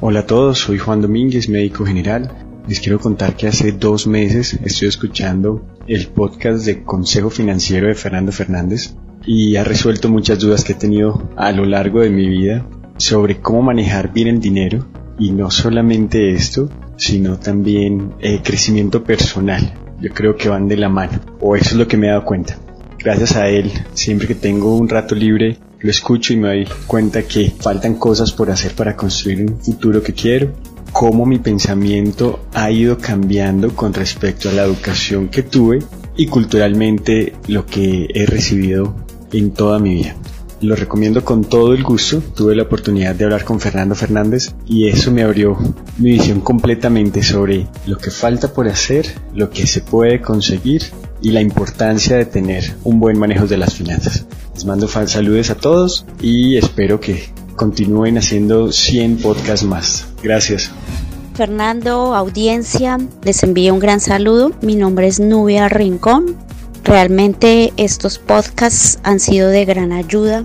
Hola 0.00 0.20
a 0.20 0.26
todos, 0.26 0.58
soy 0.58 0.78
Juan 0.78 1.00
Domínguez, 1.00 1.48
médico 1.48 1.84
general 1.86 2.46
les 2.68 2.80
quiero 2.80 2.98
contar 2.98 3.36
que 3.36 3.46
hace 3.46 3.72
dos 3.72 4.06
meses 4.06 4.58
estoy 4.64 4.88
escuchando 4.88 5.64
el 5.86 6.08
podcast 6.08 6.66
de 6.66 6.82
Consejo 6.82 7.30
Financiero 7.30 7.86
de 7.86 7.94
Fernando 7.94 8.32
Fernández 8.32 8.94
y 9.24 9.54
ha 9.56 9.62
resuelto 9.62 10.08
muchas 10.08 10.40
dudas 10.40 10.64
que 10.64 10.72
he 10.72 10.76
tenido 10.76 11.30
a 11.36 11.52
lo 11.52 11.64
largo 11.64 12.00
de 12.00 12.10
mi 12.10 12.28
vida 12.28 12.66
sobre 12.96 13.38
cómo 13.40 13.62
manejar 13.62 14.12
bien 14.12 14.28
el 14.28 14.40
dinero 14.40 14.86
y 15.18 15.30
no 15.30 15.50
solamente 15.50 16.30
esto, 16.30 16.68
sino 16.96 17.38
también 17.38 18.14
el 18.20 18.42
crecimiento 18.42 19.04
personal. 19.04 19.74
Yo 20.00 20.10
creo 20.12 20.36
que 20.36 20.48
van 20.48 20.68
de 20.68 20.76
la 20.76 20.88
mano, 20.88 21.20
o 21.40 21.56
eso 21.56 21.70
es 21.70 21.76
lo 21.76 21.88
que 21.88 21.96
me 21.96 22.08
he 22.08 22.10
dado 22.10 22.24
cuenta. 22.24 22.58
Gracias 22.98 23.36
a 23.36 23.48
él, 23.48 23.70
siempre 23.94 24.26
que 24.26 24.34
tengo 24.34 24.76
un 24.76 24.88
rato 24.88 25.14
libre, 25.14 25.56
lo 25.86 25.90
escucho 25.90 26.32
y 26.32 26.36
me 26.36 26.48
doy 26.48 26.68
cuenta 26.86 27.22
que 27.22 27.52
faltan 27.58 27.94
cosas 27.94 28.32
por 28.32 28.50
hacer 28.50 28.74
para 28.74 28.94
construir 28.94 29.40
un 29.42 29.58
futuro 29.60 30.02
que 30.02 30.12
quiero 30.12 30.52
cómo 30.92 31.26
mi 31.26 31.38
pensamiento 31.38 32.40
ha 32.54 32.70
ido 32.70 32.96
cambiando 32.96 33.74
con 33.74 33.92
respecto 33.92 34.48
a 34.48 34.52
la 34.52 34.64
educación 34.64 35.28
que 35.28 35.42
tuve 35.42 35.80
y 36.16 36.26
culturalmente 36.26 37.34
lo 37.48 37.66
que 37.66 38.08
he 38.14 38.24
recibido 38.24 38.96
en 39.30 39.50
toda 39.50 39.78
mi 39.78 39.94
vida. 39.94 40.16
Lo 40.62 40.74
recomiendo 40.74 41.22
con 41.22 41.44
todo 41.44 41.74
el 41.74 41.82
gusto. 41.82 42.22
Tuve 42.34 42.56
la 42.56 42.62
oportunidad 42.62 43.14
de 43.14 43.24
hablar 43.24 43.44
con 43.44 43.60
Fernando 43.60 43.94
Fernández 43.94 44.54
y 44.66 44.88
eso 44.88 45.12
me 45.12 45.22
abrió 45.22 45.58
mi 45.98 46.12
visión 46.12 46.40
completamente 46.40 47.22
sobre 47.22 47.66
lo 47.86 47.98
que 47.98 48.10
falta 48.10 48.52
por 48.54 48.66
hacer, 48.66 49.06
lo 49.34 49.50
que 49.50 49.66
se 49.66 49.82
puede 49.82 50.22
conseguir 50.22 50.82
y 51.20 51.30
la 51.30 51.42
importancia 51.42 52.16
de 52.16 52.24
tener 52.24 52.74
un 52.84 53.00
buen 53.00 53.18
manejo 53.18 53.46
de 53.46 53.58
las 53.58 53.74
finanzas. 53.74 54.24
Les 54.56 54.64
mando 54.64 54.88
saludos 54.88 55.50
a 55.50 55.54
todos 55.54 56.06
y 56.18 56.56
espero 56.56 56.98
que 56.98 57.28
continúen 57.56 58.16
haciendo 58.16 58.72
100 58.72 59.18
podcasts 59.18 59.66
más. 59.66 60.06
Gracias. 60.22 60.70
Fernando, 61.34 62.14
audiencia, 62.14 62.96
les 63.22 63.42
envío 63.42 63.74
un 63.74 63.80
gran 63.80 64.00
saludo. 64.00 64.52
Mi 64.62 64.74
nombre 64.74 65.08
es 65.08 65.20
Nubia 65.20 65.68
Rincón. 65.68 66.36
Realmente 66.84 67.74
estos 67.76 68.18
podcasts 68.18 68.98
han 69.02 69.20
sido 69.20 69.50
de 69.50 69.66
gran 69.66 69.92
ayuda 69.92 70.42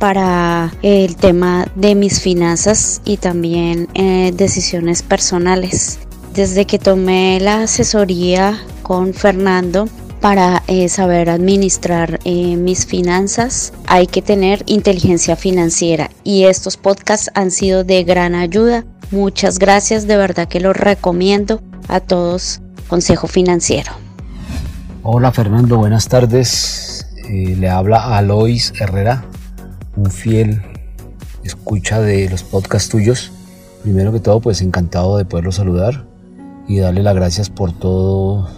para 0.00 0.74
el 0.82 1.14
tema 1.14 1.68
de 1.76 1.94
mis 1.94 2.20
finanzas 2.20 3.00
y 3.04 3.18
también 3.18 3.86
eh, 3.94 4.32
decisiones 4.34 5.04
personales. 5.04 6.00
Desde 6.34 6.64
que 6.64 6.80
tomé 6.80 7.38
la 7.40 7.62
asesoría 7.62 8.60
con 8.82 9.14
Fernando, 9.14 9.88
para 10.22 10.62
eh, 10.68 10.88
saber 10.88 11.28
administrar 11.28 12.20
eh, 12.24 12.56
mis 12.56 12.86
finanzas 12.86 13.72
hay 13.88 14.06
que 14.06 14.22
tener 14.22 14.62
inteligencia 14.66 15.34
financiera 15.34 16.10
y 16.22 16.44
estos 16.44 16.76
podcasts 16.76 17.28
han 17.34 17.50
sido 17.50 17.82
de 17.82 18.04
gran 18.04 18.36
ayuda. 18.36 18.84
Muchas 19.10 19.58
gracias, 19.58 20.06
de 20.06 20.16
verdad 20.16 20.46
que 20.48 20.60
los 20.60 20.76
recomiendo 20.76 21.60
a 21.88 21.98
todos. 21.98 22.60
Consejo 22.88 23.26
Financiero. 23.26 23.92
Hola 25.02 25.32
Fernando, 25.32 25.78
buenas 25.78 26.06
tardes. 26.08 27.06
Eh, 27.28 27.56
le 27.58 27.68
habla 27.68 28.16
Alois 28.16 28.72
Herrera, 28.78 29.24
un 29.96 30.10
fiel 30.10 30.62
escucha 31.42 32.00
de 32.00 32.30
los 32.30 32.44
podcasts 32.44 32.88
tuyos. 32.88 33.32
Primero 33.82 34.12
que 34.12 34.20
todo, 34.20 34.40
pues 34.40 34.62
encantado 34.62 35.18
de 35.18 35.24
poderlo 35.24 35.50
saludar 35.50 36.06
y 36.68 36.78
darle 36.78 37.02
las 37.02 37.16
gracias 37.16 37.50
por 37.50 37.72
todo 37.72 38.48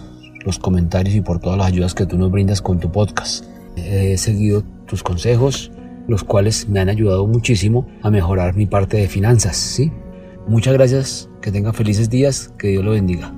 los 0.45 0.59
comentarios 0.59 1.15
y 1.15 1.21
por 1.21 1.39
todas 1.39 1.57
las 1.57 1.67
ayudas 1.67 1.95
que 1.95 2.05
tú 2.05 2.17
nos 2.17 2.31
brindas 2.31 2.61
con 2.61 2.79
tu 2.79 2.91
podcast. 2.91 3.45
He 3.75 4.15
seguido 4.17 4.63
tus 4.85 5.01
consejos, 5.01 5.71
los 6.07 6.23
cuales 6.23 6.69
me 6.69 6.79
han 6.79 6.87
ayudado 6.87 7.25
muchísimo 7.27 7.87
a 8.03 8.11
mejorar 8.11 8.55
mi 8.55 8.67
parte 8.67 8.97
de 8.97 9.07
finanzas, 9.07 9.57
¿sí? 9.57 9.91
Muchas 10.47 10.75
gracias, 10.75 11.29
que 11.41 11.51
tengan 11.51 11.73
felices 11.73 12.09
días, 12.09 12.53
que 12.59 12.67
Dios 12.69 12.85
lo 12.85 12.91
bendiga. 12.91 13.33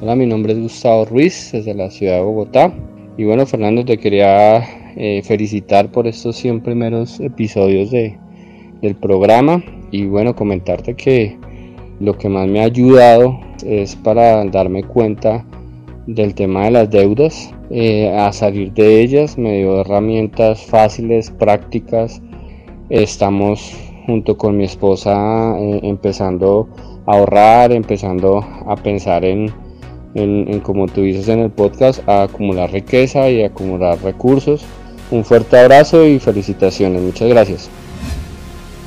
Hola, 0.00 0.14
mi 0.14 0.26
nombre 0.26 0.52
es 0.52 0.60
Gustavo 0.60 1.04
Ruiz, 1.06 1.50
desde 1.52 1.74
la 1.74 1.90
ciudad 1.90 2.14
de 2.14 2.22
Bogotá. 2.22 2.72
Y 3.16 3.24
bueno, 3.24 3.44
Fernando, 3.44 3.84
te 3.84 3.98
quería 3.98 4.58
eh, 4.96 5.22
felicitar 5.24 5.90
por 5.90 6.06
estos 6.06 6.36
100 6.36 6.60
primeros 6.60 7.18
episodios 7.18 7.90
de, 7.90 8.16
del 8.80 8.94
programa 8.94 9.62
y 9.90 10.06
bueno, 10.06 10.36
comentarte 10.36 10.94
que 10.94 11.36
lo 11.98 12.16
que 12.16 12.28
más 12.28 12.46
me 12.46 12.60
ha 12.60 12.64
ayudado 12.64 13.40
es 13.64 13.96
para 13.96 14.44
darme 14.44 14.84
cuenta 14.84 15.44
del 16.06 16.34
tema 16.34 16.64
de 16.64 16.70
las 16.70 16.90
deudas, 16.90 17.50
eh, 17.70 18.14
a 18.16 18.32
salir 18.32 18.72
de 18.72 19.00
ellas, 19.00 19.36
me 19.36 19.58
dio 19.58 19.80
herramientas 19.80 20.62
fáciles, 20.64 21.30
prácticas. 21.30 22.22
Estamos 22.90 23.76
junto 24.06 24.36
con 24.36 24.56
mi 24.56 24.64
esposa 24.64 25.58
eh, 25.58 25.80
empezando 25.82 26.68
a 27.06 27.16
ahorrar, 27.16 27.72
empezando 27.72 28.38
a 28.38 28.76
pensar 28.76 29.24
en, 29.24 29.52
en, 30.14 30.60
como 30.60 30.86
tú 30.86 31.02
dices 31.02 31.28
en 31.28 31.40
el 31.40 31.50
podcast, 31.50 32.08
a 32.08 32.22
acumular 32.24 32.70
riqueza 32.70 33.28
y 33.28 33.42
acumular 33.42 33.98
recursos. 34.02 34.64
Un 35.10 35.24
fuerte 35.24 35.58
abrazo 35.58 36.06
y 36.06 36.18
felicitaciones. 36.18 37.02
Muchas 37.02 37.28
gracias. 37.28 37.68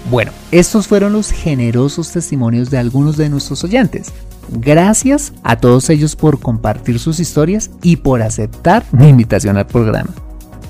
Bueno, 0.09 0.31
estos 0.51 0.87
fueron 0.87 1.13
los 1.13 1.31
generosos 1.31 2.11
testimonios 2.11 2.69
de 2.69 2.77
algunos 2.77 3.15
de 3.15 3.29
nuestros 3.29 3.63
oyentes. 3.63 4.11
Gracias 4.51 5.33
a 5.43 5.57
todos 5.57 5.89
ellos 5.89 6.15
por 6.15 6.39
compartir 6.39 6.99
sus 6.99 7.19
historias 7.19 7.71
y 7.81 7.97
por 7.97 8.21
aceptar 8.21 8.85
mi 8.91 9.07
invitación 9.07 9.57
al 9.57 9.67
programa. 9.67 10.09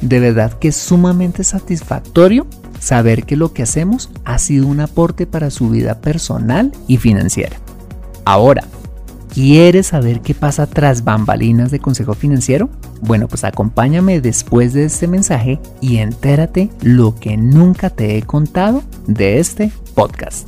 De 0.01 0.19
verdad 0.19 0.53
que 0.53 0.69
es 0.69 0.75
sumamente 0.75 1.43
satisfactorio 1.43 2.47
saber 2.79 3.25
que 3.25 3.35
lo 3.35 3.53
que 3.53 3.63
hacemos 3.63 4.09
ha 4.25 4.37
sido 4.37 4.67
un 4.67 4.79
aporte 4.79 5.25
para 5.25 5.49
su 5.49 5.69
vida 5.69 5.99
personal 6.01 6.71
y 6.87 6.97
financiera. 6.97 7.57
Ahora, 8.25 8.63
¿Quieres 9.33 9.87
saber 9.87 10.21
qué 10.21 10.33
pasa 10.33 10.65
tras 10.65 11.03
bambalinas 11.03 11.69
de 11.69 11.79
Consejo 11.79 12.15
Financiero? 12.15 12.69
Bueno, 13.01 13.27
pues 13.27 13.43
acompáñame 13.43 14.21
después 14.21 14.73
de 14.73 14.85
este 14.85 15.07
mensaje 15.07 15.59
y 15.81 15.97
entérate 15.97 16.69
lo 16.81 17.15
que 17.15 17.37
nunca 17.37 17.91
te 17.91 18.17
he 18.17 18.23
contado 18.23 18.83
de 19.05 19.39
este 19.39 19.71
podcast. 19.93 20.47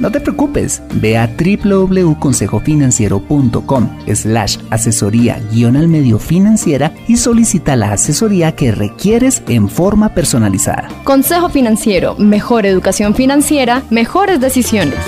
no 0.00 0.10
te 0.10 0.20
preocupes, 0.20 0.82
ve 0.94 1.16
a 1.16 1.28
www.consejofinanciero.com 1.28 3.88
slash 4.14 4.58
asesoría 4.70 5.40
guion 5.52 5.76
al 5.76 5.86
medio 5.88 6.18
financiera 6.18 6.92
y 7.06 7.16
solicita 7.16 7.76
la 7.76 7.92
asesoría 7.92 8.56
que 8.56 8.72
requieres 8.72 9.42
en 9.48 9.68
forma 9.68 10.14
personalizada. 10.14 10.88
Consejo 11.04 11.48
Financiero, 11.48 12.16
mejor 12.16 12.66
educación 12.66 13.14
financiera, 13.14 13.84
mejores 13.90 14.40
decisiones. 14.40 14.98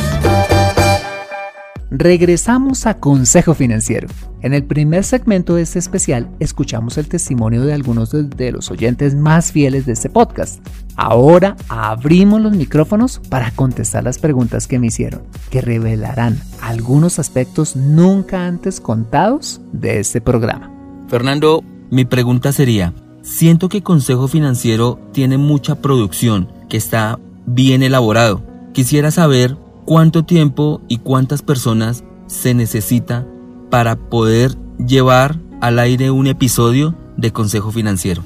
Regresamos 1.90 2.86
a 2.86 2.94
Consejo 2.94 3.54
Financiero. 3.54 4.08
En 4.42 4.54
el 4.54 4.64
primer 4.64 5.04
segmento 5.04 5.54
de 5.54 5.62
este 5.62 5.78
especial 5.78 6.28
escuchamos 6.40 6.98
el 6.98 7.06
testimonio 7.06 7.62
de 7.62 7.74
algunos 7.74 8.10
de, 8.10 8.50
los 8.50 8.72
oyentes 8.72 9.14
más 9.14 9.52
fieles 9.52 9.86
de 9.86 9.92
este 9.92 10.10
podcast. 10.10 10.66
Ahora 10.96 11.56
abrimos 11.68 12.40
los 12.40 12.52
micrófonos 12.52 13.20
para 13.28 13.52
contestar 13.52 14.02
las 14.02 14.18
preguntas 14.18 14.66
que 14.66 14.80
me 14.80 14.88
hicieron, 14.88 15.22
que 15.48 15.60
revelarán 15.60 16.40
algunos 16.60 17.20
aspectos 17.20 17.76
nunca 17.76 18.44
antes 18.44 18.80
contados 18.80 19.60
de 19.72 20.00
este 20.00 20.20
programa. 20.20 20.72
Fernando, 21.06 21.62
mi 21.90 22.04
pregunta 22.04 22.50
sería, 22.50 22.94
siento 23.22 23.68
que 23.68 23.84
Consejo 23.84 24.26
Financiero 24.26 24.98
tiene 25.12 25.38
mucha 25.38 25.76
producción, 25.76 26.48
que 26.68 26.78
está 26.78 27.20
bien 27.46 27.84
elaborado. 27.84 28.42
Quisiera 28.72 29.12
saber 29.12 29.56
cuánto 29.84 30.24
tiempo 30.24 30.80
y 30.88 30.98
cuántas 30.98 31.42
personas 31.42 32.02
se 32.26 32.54
necesita 32.54 33.24
para 33.72 33.96
poder 33.96 34.54
llevar 34.86 35.40
al 35.62 35.78
aire 35.78 36.10
un 36.10 36.26
episodio 36.26 36.94
de 37.16 37.32
Consejo 37.32 37.72
Financiero? 37.72 38.22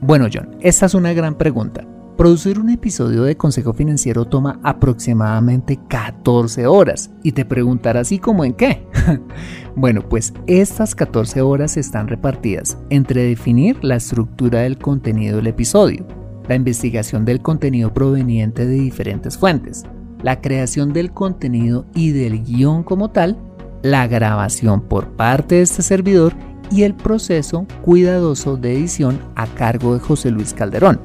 Bueno, 0.00 0.26
John, 0.32 0.56
esta 0.58 0.86
es 0.86 0.94
una 0.94 1.12
gran 1.12 1.36
pregunta. 1.36 1.86
Producir 2.16 2.58
un 2.58 2.68
episodio 2.68 3.22
de 3.22 3.36
Consejo 3.36 3.74
Financiero 3.74 4.24
toma 4.24 4.58
aproximadamente 4.64 5.78
14 5.88 6.66
horas 6.66 7.12
y 7.22 7.30
te 7.30 7.44
preguntarás 7.44 8.10
como 8.20 8.44
en 8.44 8.54
qué. 8.54 8.84
bueno, 9.76 10.02
pues 10.08 10.32
estas 10.48 10.96
14 10.96 11.42
horas 11.42 11.76
están 11.76 12.08
repartidas 12.08 12.76
entre 12.90 13.22
definir 13.22 13.78
la 13.84 13.94
estructura 13.94 14.62
del 14.62 14.78
contenido 14.78 15.36
del 15.36 15.46
episodio, 15.46 16.04
la 16.48 16.56
investigación 16.56 17.24
del 17.24 17.40
contenido 17.40 17.94
proveniente 17.94 18.66
de 18.66 18.74
diferentes 18.74 19.38
fuentes, 19.38 19.84
la 20.24 20.40
creación 20.40 20.92
del 20.92 21.12
contenido 21.12 21.86
y 21.94 22.10
del 22.10 22.42
guion 22.42 22.82
como 22.82 23.10
tal, 23.10 23.38
la 23.82 24.06
grabación 24.06 24.80
por 24.80 25.08
parte 25.08 25.56
de 25.56 25.62
este 25.62 25.82
servidor 25.82 26.34
y 26.70 26.82
el 26.82 26.94
proceso 26.94 27.66
cuidadoso 27.82 28.56
de 28.56 28.74
edición 28.74 29.20
a 29.34 29.46
cargo 29.46 29.94
de 29.94 30.00
José 30.00 30.30
Luis 30.30 30.54
Calderón. 30.54 31.00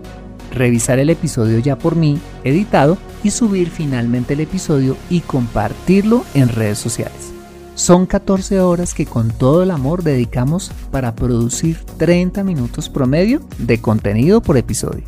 Revisar 0.52 1.00
el 1.00 1.10
episodio 1.10 1.60
ya 1.60 1.78
por 1.78 1.96
mí, 1.96 2.20
editado, 2.44 2.98
y 3.24 3.32
subir 3.32 3.70
finalmente 3.70 4.34
el 4.34 4.42
episodio 4.42 4.96
y 5.10 5.22
compartirlo 5.22 6.24
en 6.34 6.50
redes 6.50 6.78
sociales. 6.78 7.34
Son 7.74 8.06
14 8.06 8.62
horas 8.62 8.94
que 8.94 9.06
con 9.06 9.32
todo 9.32 9.64
el 9.64 9.72
amor 9.72 10.04
dedicamos 10.04 10.72
para 10.92 11.14
producir 11.16 11.78
30 11.98 12.44
minutos 12.44 12.88
promedio 12.88 13.42
de 13.58 13.82
contenido 13.82 14.42
por 14.42 14.58
episodio. 14.58 15.04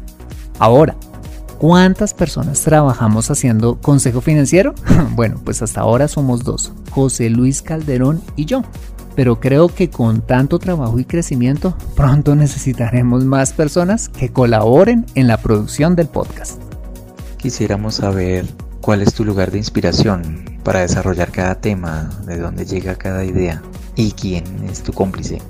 Ahora, 0.60 0.98
¿Cuántas 1.58 2.14
personas 2.14 2.62
trabajamos 2.62 3.32
haciendo 3.32 3.82
consejo 3.82 4.22
financiero? 4.22 4.76
bueno, 5.16 5.42
pues 5.44 5.64
hasta 5.64 5.82
ahora 5.82 6.08
somos 6.08 6.44
dos, 6.44 6.72
José 6.92 7.32
Luis 7.32 7.64
Calderón 7.64 8.22
y 8.36 8.46
yo. 8.46 8.62
Pero 9.16 9.40
creo 9.40 9.68
que 9.68 9.90
con 9.90 10.22
tanto 10.22 10.60
trabajo 10.60 11.00
y 11.00 11.06
crecimiento, 11.06 11.76
pronto 11.96 12.36
necesitaremos 12.36 13.26
más 13.26 13.54
personas 13.54 14.10
que 14.10 14.30
colaboren 14.30 15.08
en 15.16 15.28
la 15.28 15.38
producción 15.38 15.96
del 15.96 16.08
podcast. 16.08 16.62
Quisiéramos 17.38 17.96
saber 17.96 18.46
cuál 18.80 19.02
es 19.02 19.16
tu 19.16 19.26
lugar 19.26 19.50
de 19.50 19.58
inspiración 19.58 20.60
para 20.64 20.82
desarrollar 20.82 21.32
cada 21.32 21.56
tema, 21.56 22.12
de 22.28 22.38
dónde 22.38 22.66
llega 22.66 22.96
cada 22.96 23.26
idea 23.26 23.64
y 23.96 24.12
quién 24.12 24.44
es 24.70 24.84
tu 24.84 24.94
cómplice. 24.94 25.42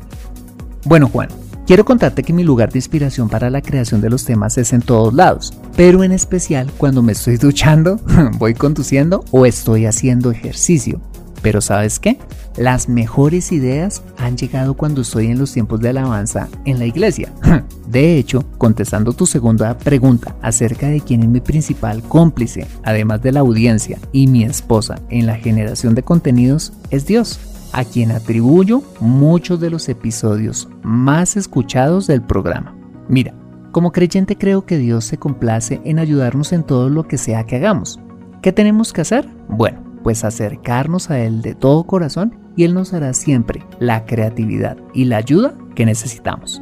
Bueno, 0.85 1.09
Juan, 1.09 1.27
Quiero 1.67 1.83
contarte 1.83 2.23
que 2.23 2.31
mi 2.31 2.45
lugar 2.45 2.71
de 2.71 2.77
inspiración 2.79 3.27
para 3.27 3.49
la 3.49 3.61
creación 3.61 3.99
de 3.99 4.09
los 4.09 4.23
temas 4.23 4.57
es 4.57 4.71
en 4.71 4.81
todos 4.81 5.13
lados, 5.13 5.51
pero 5.75 6.01
en 6.05 6.13
especial 6.13 6.71
cuando 6.77 7.03
me 7.03 7.11
estoy 7.11 7.35
duchando, 7.35 7.99
voy 8.37 8.53
conduciendo 8.53 9.25
o 9.31 9.45
estoy 9.45 9.85
haciendo 9.85 10.31
ejercicio. 10.31 11.01
Pero 11.41 11.59
¿sabes 11.59 11.99
qué? 11.99 12.19
Las 12.55 12.87
mejores 12.87 13.51
ideas 13.51 14.01
han 14.17 14.37
llegado 14.37 14.75
cuando 14.75 15.01
estoy 15.01 15.27
en 15.27 15.39
los 15.39 15.51
tiempos 15.51 15.81
de 15.81 15.89
alabanza 15.89 16.47
en 16.63 16.79
la 16.79 16.85
iglesia. 16.85 17.33
De 17.87 18.17
hecho, 18.17 18.45
contestando 18.57 19.11
tu 19.11 19.25
segunda 19.25 19.77
pregunta 19.77 20.37
acerca 20.41 20.87
de 20.87 21.01
quién 21.01 21.21
es 21.21 21.27
mi 21.27 21.41
principal 21.41 22.01
cómplice, 22.01 22.65
además 22.83 23.21
de 23.21 23.33
la 23.33 23.41
audiencia 23.41 23.99
y 24.13 24.27
mi 24.27 24.45
esposa 24.45 25.01
en 25.09 25.25
la 25.25 25.35
generación 25.35 25.95
de 25.95 26.03
contenidos, 26.03 26.71
es 26.91 27.05
Dios 27.05 27.41
a 27.73 27.83
quien 27.83 28.11
atribuyo 28.11 28.81
muchos 28.99 29.59
de 29.59 29.69
los 29.69 29.89
episodios 29.89 30.67
más 30.83 31.37
escuchados 31.37 32.07
del 32.07 32.21
programa. 32.21 32.75
Mira, 33.07 33.33
como 33.71 33.91
creyente 33.91 34.37
creo 34.37 34.65
que 34.65 34.77
Dios 34.77 35.05
se 35.05 35.17
complace 35.17 35.81
en 35.83 35.99
ayudarnos 35.99 36.53
en 36.53 36.63
todo 36.63 36.89
lo 36.89 37.07
que 37.07 37.17
sea 37.17 37.45
que 37.45 37.57
hagamos. 37.57 37.99
¿Qué 38.41 38.51
tenemos 38.51 38.93
que 38.93 39.01
hacer? 39.01 39.29
Bueno, 39.49 39.83
pues 40.03 40.23
acercarnos 40.23 41.09
a 41.09 41.19
Él 41.19 41.41
de 41.41 41.53
todo 41.53 41.85
corazón 41.85 42.39
y 42.55 42.63
Él 42.63 42.73
nos 42.73 42.93
hará 42.93 43.13
siempre 43.13 43.63
la 43.79 44.05
creatividad 44.05 44.77
y 44.93 45.05
la 45.05 45.17
ayuda 45.17 45.53
que 45.75 45.85
necesitamos. 45.85 46.61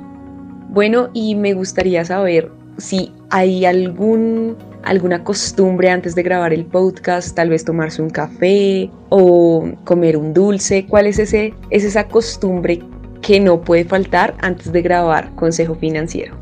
Bueno, 0.70 1.10
y 1.14 1.36
me 1.36 1.54
gustaría 1.54 2.04
saber 2.04 2.52
si 2.78 3.14
hay 3.30 3.66
algún, 3.66 4.58
alguna 4.86 5.24
costumbre 5.24 5.90
antes 5.90 6.16
de 6.16 6.24
grabar 6.24 6.54
el 6.54 6.66
podcast, 6.66 7.36
tal 7.36 7.50
vez 7.50 7.66
tomarse 7.66 8.02
un 8.02 8.10
café 8.10 8.90
o 9.10 9.72
comer 9.84 10.16
un 10.16 10.34
dulce, 10.34 10.86
¿cuál 10.86 11.08
es, 11.08 11.20
ese, 11.20 11.54
es 11.70 11.84
esa 11.84 12.08
costumbre 12.08 12.80
que 13.22 13.40
no 13.40 13.62
puede 13.62 13.84
faltar 13.84 14.36
antes 14.42 14.72
de 14.72 14.82
grabar 14.82 15.34
Consejo 15.36 15.76
Financiero? 15.76 16.36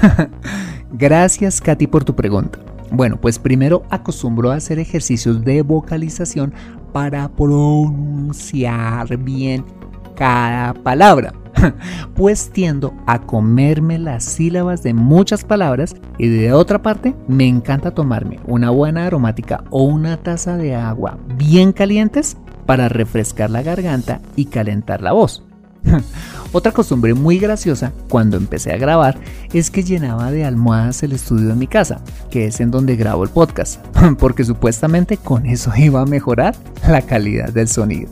Gracias 0.92 1.60
Katy 1.60 1.86
por 1.86 2.04
tu 2.04 2.14
pregunta. 2.14 2.58
Bueno, 2.92 3.20
pues 3.20 3.38
primero 3.38 3.84
acostumbro 3.90 4.50
a 4.50 4.56
hacer 4.56 4.78
ejercicios 4.78 5.44
de 5.44 5.62
vocalización 5.62 6.52
para 6.92 7.28
pronunciar 7.28 9.16
bien 9.18 9.64
cada 10.16 10.74
palabra. 10.74 11.32
pues 12.14 12.50
tiendo 12.50 12.94
a 13.06 13.20
comerme 13.20 13.98
las 13.98 14.24
sílabas 14.24 14.82
de 14.82 14.94
muchas 14.94 15.44
palabras 15.44 15.94
y 16.18 16.28
de 16.28 16.52
otra 16.52 16.82
parte 16.82 17.14
me 17.28 17.46
encanta 17.46 17.92
tomarme 17.92 18.40
una 18.46 18.70
buena 18.70 19.06
aromática 19.06 19.64
o 19.70 19.84
una 19.84 20.16
taza 20.16 20.56
de 20.56 20.74
agua 20.74 21.18
bien 21.36 21.72
calientes 21.72 22.36
para 22.66 22.88
refrescar 22.88 23.50
la 23.50 23.62
garganta 23.62 24.20
y 24.36 24.46
calentar 24.46 25.02
la 25.02 25.12
voz. 25.12 25.44
Otra 26.52 26.72
costumbre 26.72 27.14
muy 27.14 27.38
graciosa 27.38 27.92
cuando 28.08 28.36
empecé 28.36 28.72
a 28.72 28.76
grabar 28.76 29.18
es 29.52 29.70
que 29.70 29.82
llenaba 29.82 30.30
de 30.30 30.44
almohadas 30.44 31.02
el 31.02 31.12
estudio 31.12 31.48
de 31.48 31.54
mi 31.54 31.66
casa, 31.66 32.02
que 32.30 32.46
es 32.46 32.60
en 32.60 32.70
donde 32.70 32.96
grabo 32.96 33.24
el 33.24 33.30
podcast, 33.30 33.84
porque 34.18 34.44
supuestamente 34.44 35.16
con 35.16 35.46
eso 35.46 35.72
iba 35.76 36.00
a 36.00 36.06
mejorar 36.06 36.54
la 36.88 37.02
calidad 37.02 37.50
del 37.50 37.68
sonido. 37.68 38.10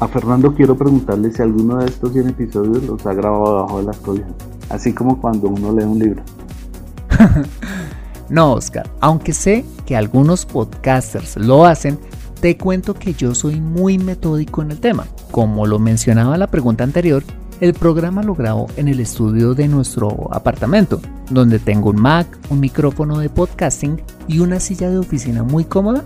A 0.00 0.08
Fernando 0.08 0.54
quiero 0.54 0.74
preguntarle 0.76 1.30
si 1.30 1.42
alguno 1.42 1.76
de 1.76 1.84
estos 1.84 2.14
100 2.14 2.30
episodios 2.30 2.82
los 2.84 3.04
ha 3.04 3.12
grabado 3.12 3.56
debajo 3.56 3.78
de 3.80 3.84
las 3.84 3.96
cobijas, 3.98 4.32
así 4.70 4.94
como 4.94 5.20
cuando 5.20 5.48
uno 5.48 5.74
lee 5.74 5.84
un 5.84 5.98
libro. 5.98 6.22
no, 8.30 8.54
Oscar, 8.54 8.88
aunque 9.00 9.34
sé 9.34 9.62
que 9.84 9.96
algunos 9.96 10.46
podcasters 10.46 11.36
lo 11.36 11.66
hacen, 11.66 11.98
te 12.40 12.56
cuento 12.56 12.94
que 12.94 13.12
yo 13.12 13.34
soy 13.34 13.60
muy 13.60 13.98
metódico 13.98 14.62
en 14.62 14.70
el 14.70 14.80
tema. 14.80 15.06
Como 15.30 15.66
lo 15.66 15.78
mencionaba 15.78 16.32
en 16.32 16.40
la 16.40 16.46
pregunta 16.46 16.82
anterior, 16.82 17.22
el 17.60 17.74
programa 17.74 18.22
lo 18.22 18.34
grabo 18.34 18.68
en 18.78 18.88
el 18.88 19.00
estudio 19.00 19.52
de 19.52 19.68
nuestro 19.68 20.32
apartamento, 20.32 20.98
donde 21.28 21.58
tengo 21.58 21.90
un 21.90 22.00
Mac, 22.00 22.26
un 22.48 22.58
micrófono 22.58 23.18
de 23.18 23.28
podcasting 23.28 24.00
y 24.26 24.38
una 24.38 24.60
silla 24.60 24.88
de 24.88 24.96
oficina 24.96 25.42
muy 25.42 25.64
cómoda, 25.64 26.02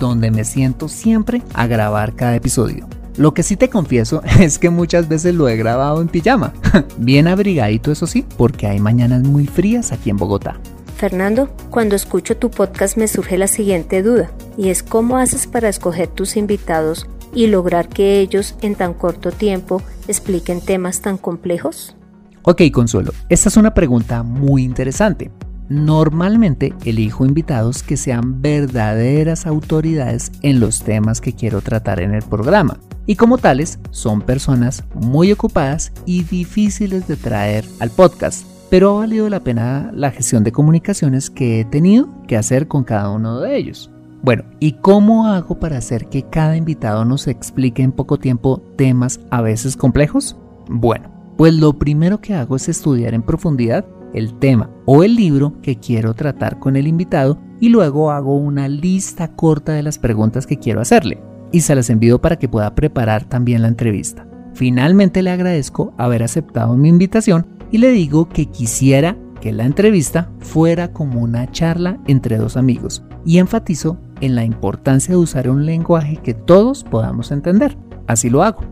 donde 0.00 0.30
me 0.30 0.44
siento 0.44 0.88
siempre 0.88 1.42
a 1.52 1.66
grabar 1.66 2.14
cada 2.14 2.36
episodio. 2.36 2.86
Lo 3.16 3.32
que 3.32 3.42
sí 3.42 3.56
te 3.56 3.70
confieso 3.70 4.22
es 4.40 4.58
que 4.58 4.70
muchas 4.70 5.08
veces 5.08 5.34
lo 5.34 5.48
he 5.48 5.56
grabado 5.56 6.02
en 6.02 6.08
pijama. 6.08 6.52
Bien 6.98 7.28
abrigadito 7.28 7.92
eso 7.92 8.06
sí, 8.06 8.24
porque 8.36 8.66
hay 8.66 8.80
mañanas 8.80 9.22
muy 9.22 9.46
frías 9.46 9.92
aquí 9.92 10.10
en 10.10 10.16
Bogotá. 10.16 10.58
Fernando, 10.96 11.50
cuando 11.70 11.96
escucho 11.96 12.36
tu 12.36 12.50
podcast 12.50 12.96
me 12.96 13.08
surge 13.08 13.36
la 13.36 13.48
siguiente 13.48 14.02
duda, 14.02 14.30
y 14.56 14.68
es 14.68 14.82
cómo 14.82 15.18
haces 15.18 15.46
para 15.46 15.68
escoger 15.68 16.08
tus 16.08 16.36
invitados 16.36 17.06
y 17.34 17.48
lograr 17.48 17.88
que 17.88 18.20
ellos 18.20 18.54
en 18.62 18.74
tan 18.74 18.94
corto 18.94 19.32
tiempo 19.32 19.82
expliquen 20.08 20.60
temas 20.60 21.00
tan 21.00 21.18
complejos? 21.18 21.96
Ok, 22.42 22.62
Consuelo, 22.72 23.12
esta 23.28 23.48
es 23.48 23.56
una 23.56 23.74
pregunta 23.74 24.22
muy 24.22 24.62
interesante. 24.62 25.30
Normalmente 25.68 26.74
elijo 26.84 27.24
invitados 27.24 27.82
que 27.82 27.96
sean 27.96 28.42
verdaderas 28.42 29.46
autoridades 29.46 30.30
en 30.42 30.60
los 30.60 30.82
temas 30.84 31.20
que 31.20 31.32
quiero 31.32 31.62
tratar 31.62 32.00
en 32.00 32.14
el 32.14 32.22
programa. 32.22 32.78
Y 33.06 33.16
como 33.16 33.38
tales, 33.38 33.78
son 33.90 34.22
personas 34.22 34.84
muy 34.94 35.30
ocupadas 35.30 35.92
y 36.06 36.22
difíciles 36.24 37.06
de 37.06 37.16
traer 37.16 37.64
al 37.78 37.90
podcast. 37.90 38.46
Pero 38.70 38.96
ha 38.96 39.00
valido 39.00 39.28
la 39.28 39.40
pena 39.40 39.90
la 39.92 40.10
gestión 40.10 40.42
de 40.42 40.52
comunicaciones 40.52 41.28
que 41.28 41.60
he 41.60 41.64
tenido 41.64 42.08
que 42.26 42.36
hacer 42.36 42.66
con 42.66 42.82
cada 42.82 43.10
uno 43.10 43.40
de 43.40 43.56
ellos. 43.56 43.90
Bueno, 44.22 44.44
¿y 44.58 44.72
cómo 44.72 45.26
hago 45.26 45.60
para 45.60 45.76
hacer 45.76 46.08
que 46.08 46.22
cada 46.22 46.56
invitado 46.56 47.04
nos 47.04 47.28
explique 47.28 47.82
en 47.82 47.92
poco 47.92 48.18
tiempo 48.18 48.62
temas 48.76 49.20
a 49.30 49.42
veces 49.42 49.76
complejos? 49.76 50.38
Bueno, 50.66 51.10
pues 51.36 51.52
lo 51.52 51.74
primero 51.74 52.22
que 52.22 52.34
hago 52.34 52.56
es 52.56 52.70
estudiar 52.70 53.12
en 53.12 53.22
profundidad 53.22 53.84
el 54.14 54.38
tema 54.38 54.70
o 54.86 55.04
el 55.04 55.14
libro 55.14 55.60
que 55.60 55.78
quiero 55.78 56.14
tratar 56.14 56.58
con 56.58 56.76
el 56.76 56.86
invitado 56.86 57.38
y 57.60 57.68
luego 57.68 58.10
hago 58.10 58.36
una 58.36 58.66
lista 58.66 59.28
corta 59.32 59.72
de 59.72 59.82
las 59.82 59.98
preguntas 59.98 60.46
que 60.46 60.58
quiero 60.58 60.80
hacerle 60.80 61.20
y 61.54 61.60
se 61.60 61.76
las 61.76 61.88
envío 61.88 62.20
para 62.20 62.36
que 62.36 62.48
pueda 62.48 62.74
preparar 62.74 63.26
también 63.26 63.62
la 63.62 63.68
entrevista. 63.68 64.26
Finalmente 64.54 65.22
le 65.22 65.30
agradezco 65.30 65.94
haber 65.98 66.24
aceptado 66.24 66.76
mi 66.76 66.88
invitación 66.88 67.46
y 67.70 67.78
le 67.78 67.90
digo 67.90 68.28
que 68.28 68.46
quisiera 68.46 69.16
que 69.40 69.52
la 69.52 69.64
entrevista 69.64 70.28
fuera 70.40 70.92
como 70.92 71.20
una 71.20 71.48
charla 71.52 72.00
entre 72.08 72.38
dos 72.38 72.56
amigos 72.56 73.04
y 73.24 73.38
enfatizo 73.38 74.00
en 74.20 74.34
la 74.34 74.44
importancia 74.44 75.12
de 75.14 75.20
usar 75.20 75.48
un 75.48 75.64
lenguaje 75.64 76.16
que 76.16 76.34
todos 76.34 76.82
podamos 76.82 77.30
entender. 77.30 77.78
Así 78.08 78.30
lo 78.30 78.42
hago. 78.42 78.64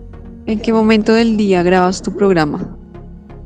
¿En 0.47 0.59
qué 0.59 0.73
momento 0.73 1.15
del 1.15 1.37
día 1.37 1.63
grabas 1.63 2.03
tu 2.03 2.13
programa? 2.17 2.77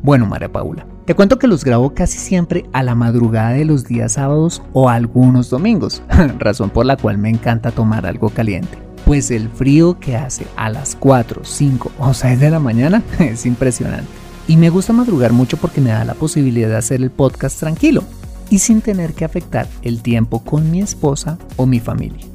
Bueno, 0.02 0.24
María 0.24 0.50
Paula, 0.50 0.86
te 1.04 1.14
cuento 1.14 1.38
que 1.38 1.46
los 1.46 1.62
grabo 1.62 1.92
casi 1.92 2.16
siempre 2.16 2.64
a 2.72 2.82
la 2.82 2.94
madrugada 2.94 3.50
de 3.50 3.66
los 3.66 3.84
días 3.84 4.12
sábados 4.12 4.62
o 4.72 4.88
algunos 4.88 5.50
domingos, 5.50 6.02
razón 6.38 6.70
por 6.70 6.86
la 6.86 6.96
cual 6.96 7.18
me 7.18 7.28
encanta 7.28 7.70
tomar 7.70 8.06
algo 8.06 8.30
caliente. 8.30 8.86
Pues 9.06 9.30
el 9.30 9.48
frío 9.48 10.00
que 10.00 10.16
hace 10.16 10.48
a 10.56 10.68
las 10.68 10.96
4, 10.96 11.42
5 11.44 11.92
o 12.00 12.12
6 12.12 12.40
de 12.40 12.50
la 12.50 12.58
mañana 12.58 13.04
es 13.20 13.46
impresionante. 13.46 14.08
Y 14.48 14.56
me 14.56 14.68
gusta 14.68 14.92
madrugar 14.92 15.32
mucho 15.32 15.56
porque 15.58 15.80
me 15.80 15.90
da 15.90 16.04
la 16.04 16.14
posibilidad 16.14 16.68
de 16.68 16.76
hacer 16.76 17.00
el 17.00 17.12
podcast 17.12 17.60
tranquilo 17.60 18.02
y 18.50 18.58
sin 18.58 18.80
tener 18.80 19.14
que 19.14 19.24
afectar 19.24 19.68
el 19.82 20.02
tiempo 20.02 20.42
con 20.42 20.72
mi 20.72 20.80
esposa 20.80 21.38
o 21.54 21.66
mi 21.66 21.78
familia. 21.78 22.26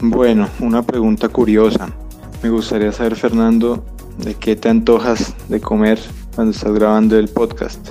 Bueno, 0.00 0.48
una 0.60 0.82
pregunta 0.82 1.28
curiosa. 1.28 1.92
Me 2.44 2.48
gustaría 2.48 2.92
saber, 2.92 3.16
Fernando, 3.16 3.84
de 4.18 4.34
qué 4.34 4.54
te 4.54 4.68
antojas 4.68 5.34
de 5.48 5.60
comer 5.60 5.98
cuando 6.36 6.52
estás 6.52 6.72
grabando 6.74 7.18
el 7.18 7.26
podcast. 7.26 7.88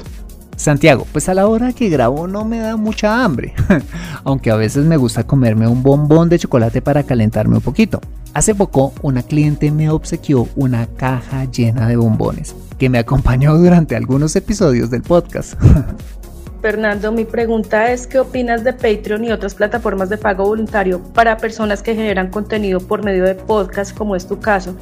Santiago, 0.64 1.06
pues 1.12 1.28
a 1.28 1.34
la 1.34 1.48
hora 1.48 1.74
que 1.74 1.90
grabo 1.90 2.26
no 2.26 2.46
me 2.46 2.60
da 2.60 2.78
mucha 2.78 3.24
hambre, 3.24 3.54
aunque 4.24 4.50
a 4.50 4.56
veces 4.56 4.86
me 4.86 4.96
gusta 4.96 5.26
comerme 5.26 5.68
un 5.68 5.84
bombón 5.84 6.30
de 6.30 6.40
chocolate 6.40 6.82
para 6.82 7.04
calentarme 7.04 7.58
un 7.58 7.62
poquito. 7.62 8.00
Hace 8.34 8.56
poco 8.56 8.94
una 9.02 9.24
cliente 9.24 9.72
me 9.72 9.90
obsequió 9.90 10.48
una 10.56 10.88
caja 10.88 11.44
llena 11.52 11.90
de 11.90 11.98
bombones, 11.98 12.56
que 12.80 12.90
me 12.90 12.98
acompañó 12.98 13.58
durante 13.58 13.98
algunos 13.98 14.38
episodios 14.38 14.90
del 14.90 15.02
podcast. 15.02 15.62
Fernando, 16.62 17.12
mi 17.12 17.26
pregunta 17.26 17.92
es, 17.92 18.08
¿qué 18.08 18.20
opinas 18.20 18.64
de 18.64 18.72
Patreon 18.72 19.26
y 19.26 19.34
otras 19.34 19.56
plataformas 19.56 20.08
de 20.08 20.18
pago 20.18 20.46
voluntario 20.46 21.04
para 21.14 21.36
personas 21.36 21.84
que 21.84 21.94
generan 21.94 22.30
contenido 22.30 22.80
por 22.80 23.04
medio 23.04 23.26
de 23.26 23.36
podcast, 23.36 23.94
como 23.98 24.16
es 24.16 24.26
tu 24.26 24.40
caso? 24.40 24.74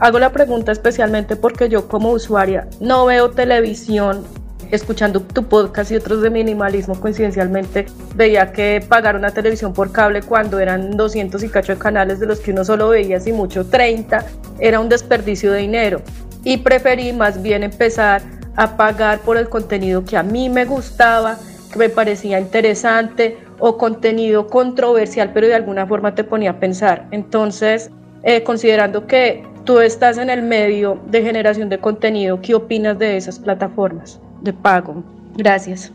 Hago 0.00 0.18
la 0.18 0.32
pregunta 0.32 0.70
especialmente 0.70 1.36
porque 1.36 1.70
yo 1.70 1.88
como 1.88 2.10
usuaria 2.10 2.68
no 2.78 3.06
veo 3.06 3.30
televisión 3.30 4.22
escuchando 4.70 5.20
tu 5.20 5.44
podcast 5.44 5.90
y 5.90 5.96
otros 5.96 6.22
de 6.22 6.30
minimalismo, 6.30 6.98
coincidencialmente 6.98 7.86
veía 8.14 8.52
que 8.52 8.84
pagar 8.86 9.16
una 9.16 9.30
televisión 9.30 9.72
por 9.72 9.92
cable 9.92 10.22
cuando 10.22 10.58
eran 10.58 10.96
200 10.96 11.42
y 11.42 11.48
cacho 11.48 11.74
de 11.74 11.78
canales 11.78 12.20
de 12.20 12.26
los 12.26 12.40
que 12.40 12.52
uno 12.52 12.64
solo 12.64 12.88
veía, 12.88 13.20
si 13.20 13.32
mucho 13.32 13.66
30, 13.66 14.24
era 14.58 14.80
un 14.80 14.88
desperdicio 14.88 15.52
de 15.52 15.58
dinero. 15.58 16.02
Y 16.44 16.58
preferí 16.58 17.12
más 17.12 17.42
bien 17.42 17.62
empezar 17.62 18.22
a 18.56 18.76
pagar 18.76 19.20
por 19.20 19.36
el 19.36 19.48
contenido 19.48 20.04
que 20.04 20.16
a 20.16 20.22
mí 20.22 20.48
me 20.48 20.64
gustaba, 20.64 21.38
que 21.72 21.78
me 21.78 21.88
parecía 21.88 22.40
interesante 22.40 23.38
o 23.58 23.76
contenido 23.76 24.46
controversial, 24.46 25.30
pero 25.32 25.46
de 25.46 25.54
alguna 25.54 25.86
forma 25.86 26.14
te 26.14 26.24
ponía 26.24 26.50
a 26.50 26.60
pensar. 26.60 27.06
Entonces, 27.10 27.90
eh, 28.22 28.42
considerando 28.42 29.06
que 29.06 29.44
tú 29.64 29.80
estás 29.80 30.18
en 30.18 30.30
el 30.30 30.42
medio 30.42 31.00
de 31.06 31.22
generación 31.22 31.68
de 31.68 31.78
contenido, 31.78 32.40
¿qué 32.40 32.54
opinas 32.54 32.98
de 32.98 33.16
esas 33.16 33.38
plataformas? 33.38 34.20
De 34.42 34.52
pago. 34.52 35.02
Gracias. 35.36 35.92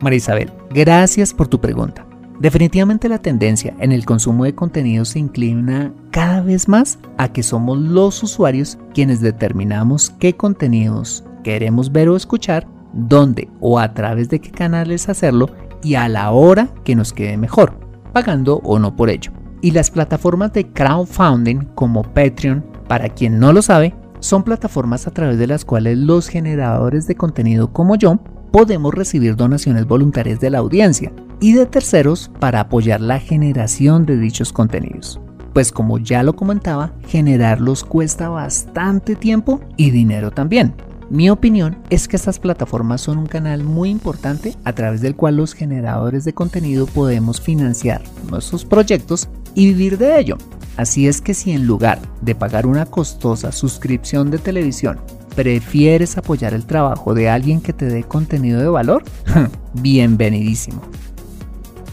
María 0.00 0.16
Isabel, 0.16 0.50
gracias 0.70 1.34
por 1.34 1.48
tu 1.48 1.60
pregunta. 1.60 2.06
Definitivamente 2.40 3.10
la 3.10 3.18
tendencia 3.18 3.74
en 3.80 3.92
el 3.92 4.06
consumo 4.06 4.44
de 4.44 4.54
contenido 4.54 5.04
se 5.04 5.18
inclina 5.18 5.92
cada 6.10 6.40
vez 6.40 6.68
más 6.68 6.98
a 7.18 7.28
que 7.28 7.42
somos 7.42 7.78
los 7.78 8.22
usuarios 8.22 8.78
quienes 8.94 9.20
determinamos 9.20 10.08
qué 10.18 10.34
contenidos 10.34 11.22
queremos 11.44 11.92
ver 11.92 12.08
o 12.08 12.16
escuchar, 12.16 12.66
dónde 12.94 13.50
o 13.60 13.78
a 13.78 13.92
través 13.92 14.30
de 14.30 14.40
qué 14.40 14.50
canales 14.50 15.10
hacerlo 15.10 15.50
y 15.82 15.96
a 15.96 16.08
la 16.08 16.30
hora 16.30 16.68
que 16.82 16.94
nos 16.94 17.12
quede 17.12 17.36
mejor, 17.36 17.78
pagando 18.14 18.56
o 18.64 18.78
no 18.78 18.96
por 18.96 19.10
ello. 19.10 19.32
Y 19.60 19.72
las 19.72 19.90
plataformas 19.90 20.54
de 20.54 20.66
crowdfunding 20.66 21.66
como 21.74 22.02
Patreon, 22.02 22.64
para 22.88 23.10
quien 23.10 23.38
no 23.38 23.52
lo 23.52 23.60
sabe, 23.60 23.94
son 24.20 24.44
plataformas 24.44 25.06
a 25.06 25.10
través 25.10 25.38
de 25.38 25.46
las 25.46 25.64
cuales 25.64 25.98
los 25.98 26.28
generadores 26.28 27.06
de 27.06 27.16
contenido 27.16 27.72
como 27.72 27.96
yo 27.96 28.18
podemos 28.52 28.94
recibir 28.94 29.36
donaciones 29.36 29.86
voluntarias 29.86 30.40
de 30.40 30.50
la 30.50 30.58
audiencia 30.58 31.12
y 31.40 31.52
de 31.54 31.66
terceros 31.66 32.30
para 32.38 32.60
apoyar 32.60 33.00
la 33.00 33.18
generación 33.18 34.06
de 34.06 34.18
dichos 34.18 34.52
contenidos. 34.52 35.20
Pues 35.52 35.72
como 35.72 35.98
ya 35.98 36.22
lo 36.22 36.36
comentaba, 36.36 36.92
generarlos 37.06 37.82
cuesta 37.82 38.28
bastante 38.28 39.16
tiempo 39.16 39.60
y 39.76 39.90
dinero 39.90 40.30
también. 40.30 40.74
Mi 41.10 41.28
opinión 41.28 41.76
es 41.90 42.06
que 42.06 42.14
estas 42.14 42.38
plataformas 42.38 43.00
son 43.00 43.18
un 43.18 43.26
canal 43.26 43.64
muy 43.64 43.90
importante 43.90 44.54
a 44.64 44.72
través 44.74 45.00
del 45.00 45.16
cual 45.16 45.36
los 45.36 45.54
generadores 45.54 46.24
de 46.24 46.34
contenido 46.34 46.86
podemos 46.86 47.40
financiar 47.40 48.00
nuestros 48.30 48.64
proyectos 48.64 49.28
y 49.56 49.66
vivir 49.66 49.98
de 49.98 50.20
ello. 50.20 50.38
Así 50.76 51.08
es 51.08 51.20
que 51.20 51.34
si 51.34 51.52
en 51.52 51.66
lugar 51.66 52.00
de 52.20 52.34
pagar 52.34 52.66
una 52.66 52.86
costosa 52.86 53.52
suscripción 53.52 54.30
de 54.30 54.38
televisión, 54.38 55.00
prefieres 55.34 56.16
apoyar 56.16 56.54
el 56.54 56.66
trabajo 56.66 57.14
de 57.14 57.28
alguien 57.28 57.60
que 57.60 57.72
te 57.72 57.86
dé 57.86 58.02
contenido 58.02 58.60
de 58.60 58.68
valor, 58.68 59.04
bienvenidísimo. 59.74 60.82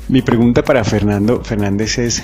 Mi 0.10 0.22
pregunta 0.22 0.64
para 0.64 0.84
Fernando 0.84 1.44
Fernández 1.44 1.98
es, 1.98 2.24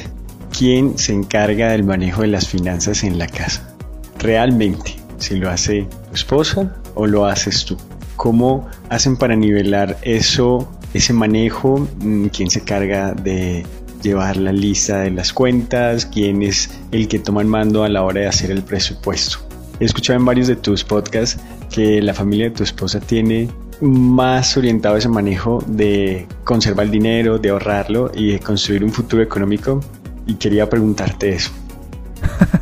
¿quién 0.57 0.97
se 0.97 1.13
encarga 1.13 1.71
del 1.71 1.83
manejo 1.83 2.21
de 2.21 2.29
las 2.29 2.47
finanzas 2.47 3.03
en 3.03 3.19
la 3.19 3.27
casa? 3.27 3.75
Realmente, 4.19 4.95
si 5.17 5.35
lo 5.35 5.49
hace 5.49 5.87
tu 6.09 6.15
esposa 6.15 6.75
o 6.95 7.07
lo 7.07 7.25
haces 7.25 7.65
tú. 7.65 7.77
¿Cómo 8.15 8.67
hacen 8.89 9.17
para 9.17 9.35
nivelar 9.35 9.97
eso, 10.01 10.71
ese 10.93 11.11
manejo? 11.11 11.87
Mm, 11.99 12.27
¿Quién 12.27 12.49
se 12.49 12.61
carga 12.61 13.13
de 13.13 13.65
llevar 14.03 14.37
la 14.37 14.51
lista 14.51 14.99
de 14.99 15.11
las 15.11 15.33
cuentas, 15.33 16.05
quién 16.05 16.43
es 16.43 16.69
el 16.91 17.07
que 17.07 17.19
toma 17.19 17.41
el 17.41 17.47
mando 17.47 17.83
a 17.83 17.89
la 17.89 18.03
hora 18.03 18.21
de 18.21 18.27
hacer 18.27 18.51
el 18.51 18.61
presupuesto. 18.61 19.39
He 19.79 19.85
escuchado 19.85 20.19
en 20.19 20.25
varios 20.25 20.47
de 20.47 20.55
tus 20.55 20.83
podcasts 20.83 21.41
que 21.71 22.01
la 22.01 22.13
familia 22.13 22.45
de 22.45 22.51
tu 22.51 22.63
esposa 22.63 22.99
tiene 22.99 23.49
más 23.81 24.55
orientado 24.55 24.97
ese 24.97 25.09
manejo 25.09 25.63
de 25.67 26.27
conservar 26.43 26.85
el 26.85 26.91
dinero, 26.91 27.39
de 27.39 27.49
ahorrarlo 27.49 28.11
y 28.13 28.33
de 28.33 28.39
construir 28.39 28.83
un 28.83 28.91
futuro 28.91 29.23
económico 29.23 29.81
y 30.27 30.35
quería 30.35 30.69
preguntarte 30.69 31.33
eso. 31.33 31.51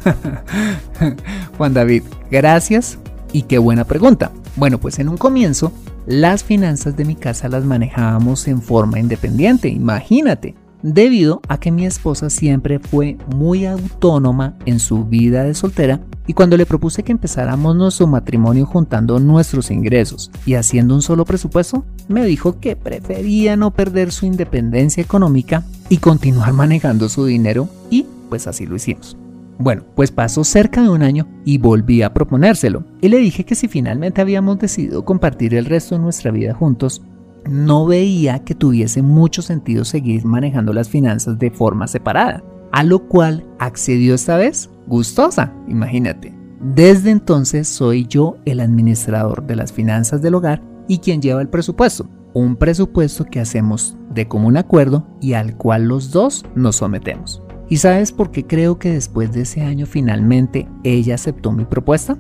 Juan 1.58 1.74
David, 1.74 2.04
gracias 2.32 2.98
y 3.34 3.44
qué 3.44 3.58
buena 3.58 3.84
pregunta. 3.84 4.32
Bueno, 4.56 4.80
pues 4.80 5.00
en 5.00 5.10
un 5.10 5.18
comienzo 5.18 5.72
las 6.08 6.44
finanzas 6.44 6.98
de 6.98 7.06
mi 7.06 7.16
casa 7.16 7.50
las 7.50 7.64
manejábamos 7.66 8.48
en 8.48 8.62
forma 8.62 9.00
independiente, 9.00 9.70
imagínate 9.70 10.56
debido 10.84 11.42
a 11.48 11.60
que 11.60 11.72
mi 11.72 11.86
esposa 11.86 12.30
siempre 12.30 12.80
fue 12.80 13.18
muy 13.36 13.66
autónoma 13.66 14.56
en 14.66 14.80
su 14.80 15.06
vida 15.06 15.44
de 15.44 15.54
soltera 15.54 16.02
y 16.28 16.34
cuando 16.34 16.58
le 16.58 16.66
propuse 16.66 17.04
que 17.04 17.12
empezáramos 17.12 17.76
nuestro 17.76 18.08
matrimonio 18.08 18.66
juntando 18.66 19.20
nuestros 19.20 19.72
ingresos 19.72 20.32
y 20.46 20.54
haciendo 20.54 20.96
un 20.96 21.02
solo 21.02 21.26
presupuesto, 21.26 21.84
me 22.08 22.26
dijo 22.26 22.60
que 22.60 22.76
prefería 22.76 23.56
no 23.56 23.72
perder 23.72 24.12
su 24.12 24.26
independencia 24.26 25.04
económica 25.04 25.64
y 25.90 25.98
continuar 25.98 26.54
manejando 26.54 27.10
su 27.10 27.26
dinero 27.26 27.68
y 27.90 28.06
pues 28.30 28.48
así 28.48 28.66
lo 28.66 28.76
hicimos. 28.76 29.18
Bueno, 29.62 29.84
pues 29.96 30.10
pasó 30.10 30.44
cerca 30.44 30.82
de 30.82 30.90
un 30.90 31.04
año 31.04 31.28
y 31.46 31.60
volví 31.60 32.02
a 32.02 32.14
proponérselo. 32.14 32.84
Y 33.00 33.10
le 33.10 33.18
dije 33.18 33.44
que 33.44 33.54
si 33.54 33.68
finalmente 33.68 34.20
habíamos 34.20 34.58
decidido 34.58 35.06
compartir 35.06 35.54
el 35.54 35.66
resto 35.66 35.94
de 35.94 36.02
nuestra 36.02 36.32
vida 36.32 36.56
juntos, 36.56 37.04
no 37.50 37.86
veía 37.86 38.40
que 38.40 38.56
tuviese 38.56 39.02
mucho 39.02 39.42
sentido 39.42 39.86
seguir 39.86 40.26
manejando 40.26 40.74
las 40.74 40.90
finanzas 40.90 41.40
de 41.40 41.52
forma 41.52 41.88
separada. 41.88 42.44
A 42.72 42.84
lo 42.84 43.08
cual 43.08 43.46
accedió 43.60 44.16
esta 44.16 44.38
vez, 44.38 44.70
gustosa, 44.88 45.54
imagínate. 45.68 46.34
Desde 46.62 47.10
entonces 47.10 47.68
soy 47.68 48.06
yo 48.08 48.38
el 48.46 48.60
administrador 48.60 49.46
de 49.46 49.56
las 49.56 49.74
finanzas 49.74 50.22
del 50.22 50.36
hogar 50.36 50.62
y 50.88 51.00
quien 51.00 51.22
lleva 51.22 51.42
el 51.42 51.50
presupuesto. 51.50 52.08
Un 52.34 52.56
presupuesto 52.56 53.26
que 53.26 53.40
hacemos 53.40 53.98
de 54.14 54.28
común 54.28 54.58
acuerdo 54.58 55.08
y 55.20 55.34
al 55.34 55.58
cual 55.58 55.86
los 55.86 56.12
dos 56.12 56.46
nos 56.56 56.78
sometemos. 56.78 57.42
¿Y 57.68 57.78
sabes 57.78 58.12
por 58.12 58.32
qué 58.32 58.46
creo 58.46 58.80
que 58.80 58.92
después 58.92 59.32
de 59.34 59.42
ese 59.42 59.62
año 59.62 59.86
finalmente 59.86 60.68
ella 60.84 61.16
aceptó 61.16 61.52
mi 61.52 61.66
propuesta? 61.66 62.18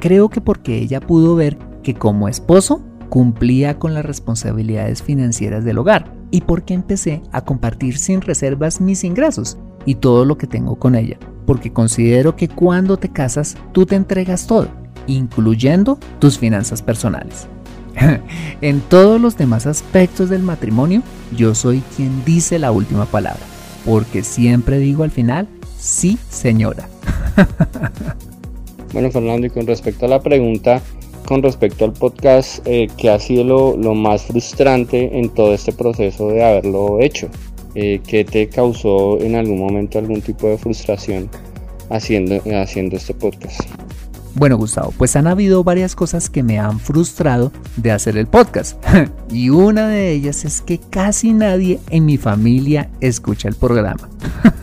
Creo 0.00 0.30
que 0.30 0.40
porque 0.40 0.78
ella 0.78 1.00
pudo 1.00 1.36
ver 1.36 1.58
que 1.82 1.94
como 1.94 2.28
esposo 2.28 2.82
cumplía 3.12 3.78
con 3.78 3.92
las 3.92 4.06
responsabilidades 4.06 5.02
financieras 5.02 5.66
del 5.66 5.76
hogar 5.76 6.14
y 6.30 6.40
porque 6.40 6.72
empecé 6.72 7.20
a 7.30 7.44
compartir 7.44 7.98
sin 7.98 8.22
reservas 8.22 8.80
mis 8.80 9.04
ingresos 9.04 9.58
y 9.84 9.96
todo 9.96 10.24
lo 10.24 10.38
que 10.38 10.46
tengo 10.46 10.76
con 10.76 10.94
ella, 10.94 11.18
porque 11.44 11.74
considero 11.74 12.36
que 12.36 12.48
cuando 12.48 12.96
te 12.96 13.10
casas 13.10 13.58
tú 13.72 13.84
te 13.84 13.96
entregas 13.96 14.46
todo, 14.46 14.68
incluyendo 15.06 15.98
tus 16.20 16.38
finanzas 16.38 16.80
personales. 16.80 17.48
en 18.62 18.80
todos 18.80 19.20
los 19.20 19.36
demás 19.36 19.66
aspectos 19.66 20.30
del 20.30 20.42
matrimonio, 20.42 21.02
yo 21.36 21.54
soy 21.54 21.82
quien 21.94 22.24
dice 22.24 22.58
la 22.58 22.72
última 22.72 23.04
palabra, 23.04 23.42
porque 23.84 24.22
siempre 24.22 24.78
digo 24.78 25.04
al 25.04 25.10
final, 25.10 25.48
sí 25.78 26.16
señora. 26.30 26.88
bueno 28.94 29.10
Fernando, 29.10 29.48
y 29.48 29.50
con 29.50 29.66
respecto 29.66 30.06
a 30.06 30.08
la 30.08 30.22
pregunta, 30.22 30.80
con 31.26 31.42
respecto 31.42 31.84
al 31.84 31.92
podcast, 31.92 32.66
eh, 32.66 32.88
¿qué 32.96 33.10
ha 33.10 33.18
sido 33.18 33.76
lo, 33.76 33.94
más 33.94 34.22
frustrante 34.22 35.18
en 35.18 35.30
todo 35.30 35.54
este 35.54 35.72
proceso 35.72 36.28
de 36.28 36.44
haberlo 36.44 37.00
hecho? 37.00 37.28
Eh, 37.74 38.00
¿Qué 38.06 38.24
te 38.24 38.48
causó 38.48 39.20
en 39.20 39.36
algún 39.36 39.58
momento 39.58 39.98
algún 39.98 40.20
tipo 40.20 40.48
de 40.48 40.58
frustración 40.58 41.28
haciendo, 41.90 42.40
haciendo 42.60 42.96
este 42.96 43.14
podcast? 43.14 43.60
Bueno, 44.34 44.56
Gustavo, 44.56 44.92
pues 44.96 45.14
han 45.16 45.26
habido 45.26 45.62
varias 45.62 45.94
cosas 45.94 46.30
que 46.30 46.42
me 46.42 46.58
han 46.58 46.80
frustrado 46.80 47.52
de 47.76 47.92
hacer 47.92 48.16
el 48.16 48.26
podcast. 48.26 48.82
y 49.30 49.50
una 49.50 49.88
de 49.88 50.12
ellas 50.12 50.44
es 50.44 50.62
que 50.62 50.78
casi 50.78 51.32
nadie 51.32 51.78
en 51.90 52.06
mi 52.06 52.16
familia 52.16 52.90
escucha 53.00 53.48
el 53.48 53.54
programa. 53.54 54.08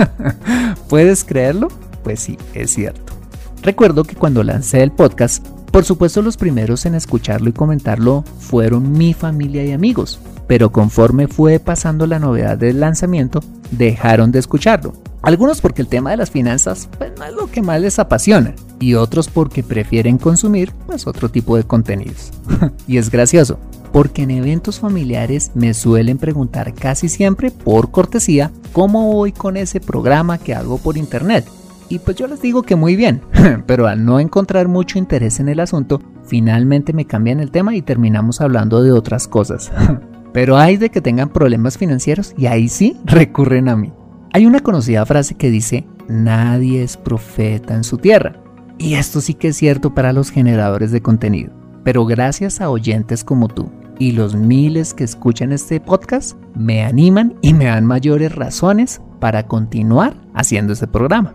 ¿Puedes 0.89 1.23
creerlo? 1.23 1.67
Pues 2.03 2.19
sí, 2.19 2.37
es 2.53 2.71
cierto. 2.71 3.13
Recuerdo 3.61 4.03
que 4.03 4.15
cuando 4.15 4.41
lancé 4.43 4.81
el 4.81 4.91
podcast 4.91 5.45
por 5.71 5.85
supuesto 5.85 6.21
los 6.21 6.37
primeros 6.37 6.85
en 6.85 6.95
escucharlo 6.95 7.49
y 7.49 7.53
comentarlo 7.53 8.23
fueron 8.39 8.91
mi 8.91 9.13
familia 9.13 9.63
y 9.63 9.71
amigos, 9.71 10.19
pero 10.47 10.71
conforme 10.71 11.27
fue 11.27 11.59
pasando 11.59 12.07
la 12.07 12.19
novedad 12.19 12.57
del 12.57 12.79
lanzamiento, 12.79 13.41
dejaron 13.71 14.31
de 14.31 14.39
escucharlo. 14.39 14.93
Algunos 15.21 15.61
porque 15.61 15.81
el 15.81 15.87
tema 15.87 16.11
de 16.11 16.17
las 16.17 16.31
finanzas 16.31 16.89
pues, 16.97 17.11
no 17.17 17.25
es 17.25 17.33
lo 17.33 17.47
que 17.47 17.61
más 17.61 17.81
les 17.81 17.99
apasiona 17.99 18.55
y 18.79 18.95
otros 18.95 19.27
porque 19.27 19.63
prefieren 19.63 20.17
consumir 20.17 20.71
pues, 20.87 21.07
otro 21.07 21.29
tipo 21.29 21.57
de 21.57 21.63
contenidos. 21.63 22.31
y 22.87 22.97
es 22.97 23.11
gracioso, 23.11 23.59
porque 23.91 24.23
en 24.23 24.31
eventos 24.31 24.79
familiares 24.79 25.51
me 25.55 25.73
suelen 25.73 26.17
preguntar 26.17 26.73
casi 26.73 27.09
siempre 27.09 27.51
por 27.51 27.91
cortesía 27.91 28.51
cómo 28.71 29.11
voy 29.11 29.33
con 29.33 29.57
ese 29.57 29.79
programa 29.79 30.37
que 30.37 30.55
hago 30.55 30.77
por 30.77 30.97
internet 30.97 31.45
y 31.89 31.99
pues 31.99 32.15
yo 32.17 32.27
les 32.27 32.41
digo 32.41 32.63
que 32.63 32.75
muy 32.75 32.95
bien, 32.95 33.21
pero 33.65 33.87
al 33.87 34.05
no 34.05 34.19
encontrar 34.19 34.67
mucho 34.67 34.97
interés 34.97 35.39
en 35.39 35.49
el 35.49 35.59
asunto, 35.59 36.01
finalmente 36.23 36.93
me 36.93 37.05
cambian 37.05 37.39
el 37.39 37.51
tema 37.51 37.75
y 37.75 37.81
terminamos 37.81 38.41
hablando 38.41 38.83
de 38.83 38.91
otras 38.91 39.27
cosas. 39.27 39.71
pero 40.33 40.57
hay 40.57 40.77
de 40.77 40.89
que 40.89 41.01
tengan 41.01 41.29
problemas 41.29 41.77
financieros 41.77 42.33
y 42.37 42.45
ahí 42.45 42.69
sí 42.69 42.97
recurren 43.05 43.67
a 43.67 43.75
mí. 43.75 43.91
Hay 44.31 44.45
una 44.45 44.59
conocida 44.59 45.05
frase 45.05 45.35
que 45.35 45.49
dice, 45.49 45.87
nadie 46.07 46.83
es 46.83 46.97
profeta 46.97 47.73
en 47.73 47.83
su 47.83 47.97
tierra. 47.97 48.35
Y 48.77 48.93
esto 48.93 49.19
sí 49.19 49.33
que 49.33 49.49
es 49.49 49.57
cierto 49.57 49.93
para 49.93 50.13
los 50.13 50.29
generadores 50.29 50.91
de 50.91 51.01
contenido. 51.01 51.51
Pero 51.83 52.05
gracias 52.05 52.61
a 52.61 52.69
oyentes 52.69 53.23
como 53.23 53.47
tú 53.47 53.69
y 53.99 54.13
los 54.13 54.35
miles 54.35 54.93
que 54.93 55.03
escuchan 55.03 55.51
este 55.51 55.81
podcast, 55.81 56.37
me 56.55 56.83
animan 56.83 57.35
y 57.41 57.53
me 57.53 57.65
dan 57.65 57.85
mayores 57.85 58.33
razones 58.33 59.01
para 59.19 59.45
continuar 59.45 60.15
haciendo 60.33 60.73
este 60.73 60.87
programa. 60.87 61.33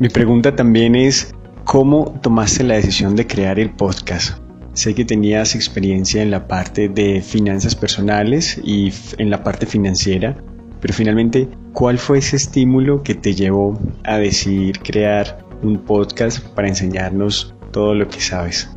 Mi 0.00 0.08
pregunta 0.08 0.56
también 0.56 0.94
es, 0.94 1.34
¿cómo 1.66 2.18
tomaste 2.22 2.64
la 2.64 2.76
decisión 2.76 3.16
de 3.16 3.26
crear 3.26 3.58
el 3.58 3.68
podcast? 3.68 4.38
Sé 4.72 4.94
que 4.94 5.04
tenías 5.04 5.54
experiencia 5.54 6.22
en 6.22 6.30
la 6.30 6.48
parte 6.48 6.88
de 6.88 7.20
finanzas 7.20 7.74
personales 7.74 8.58
y 8.64 8.94
en 9.18 9.28
la 9.28 9.44
parte 9.44 9.66
financiera, 9.66 10.42
pero 10.80 10.94
finalmente, 10.94 11.50
¿cuál 11.74 11.98
fue 11.98 12.16
ese 12.16 12.36
estímulo 12.36 13.02
que 13.02 13.14
te 13.14 13.34
llevó 13.34 13.78
a 14.04 14.16
decidir 14.16 14.78
crear 14.78 15.44
un 15.62 15.76
podcast 15.84 16.42
para 16.54 16.68
enseñarnos 16.68 17.54
todo 17.70 17.94
lo 17.94 18.08
que 18.08 18.22
sabes? 18.22 18.74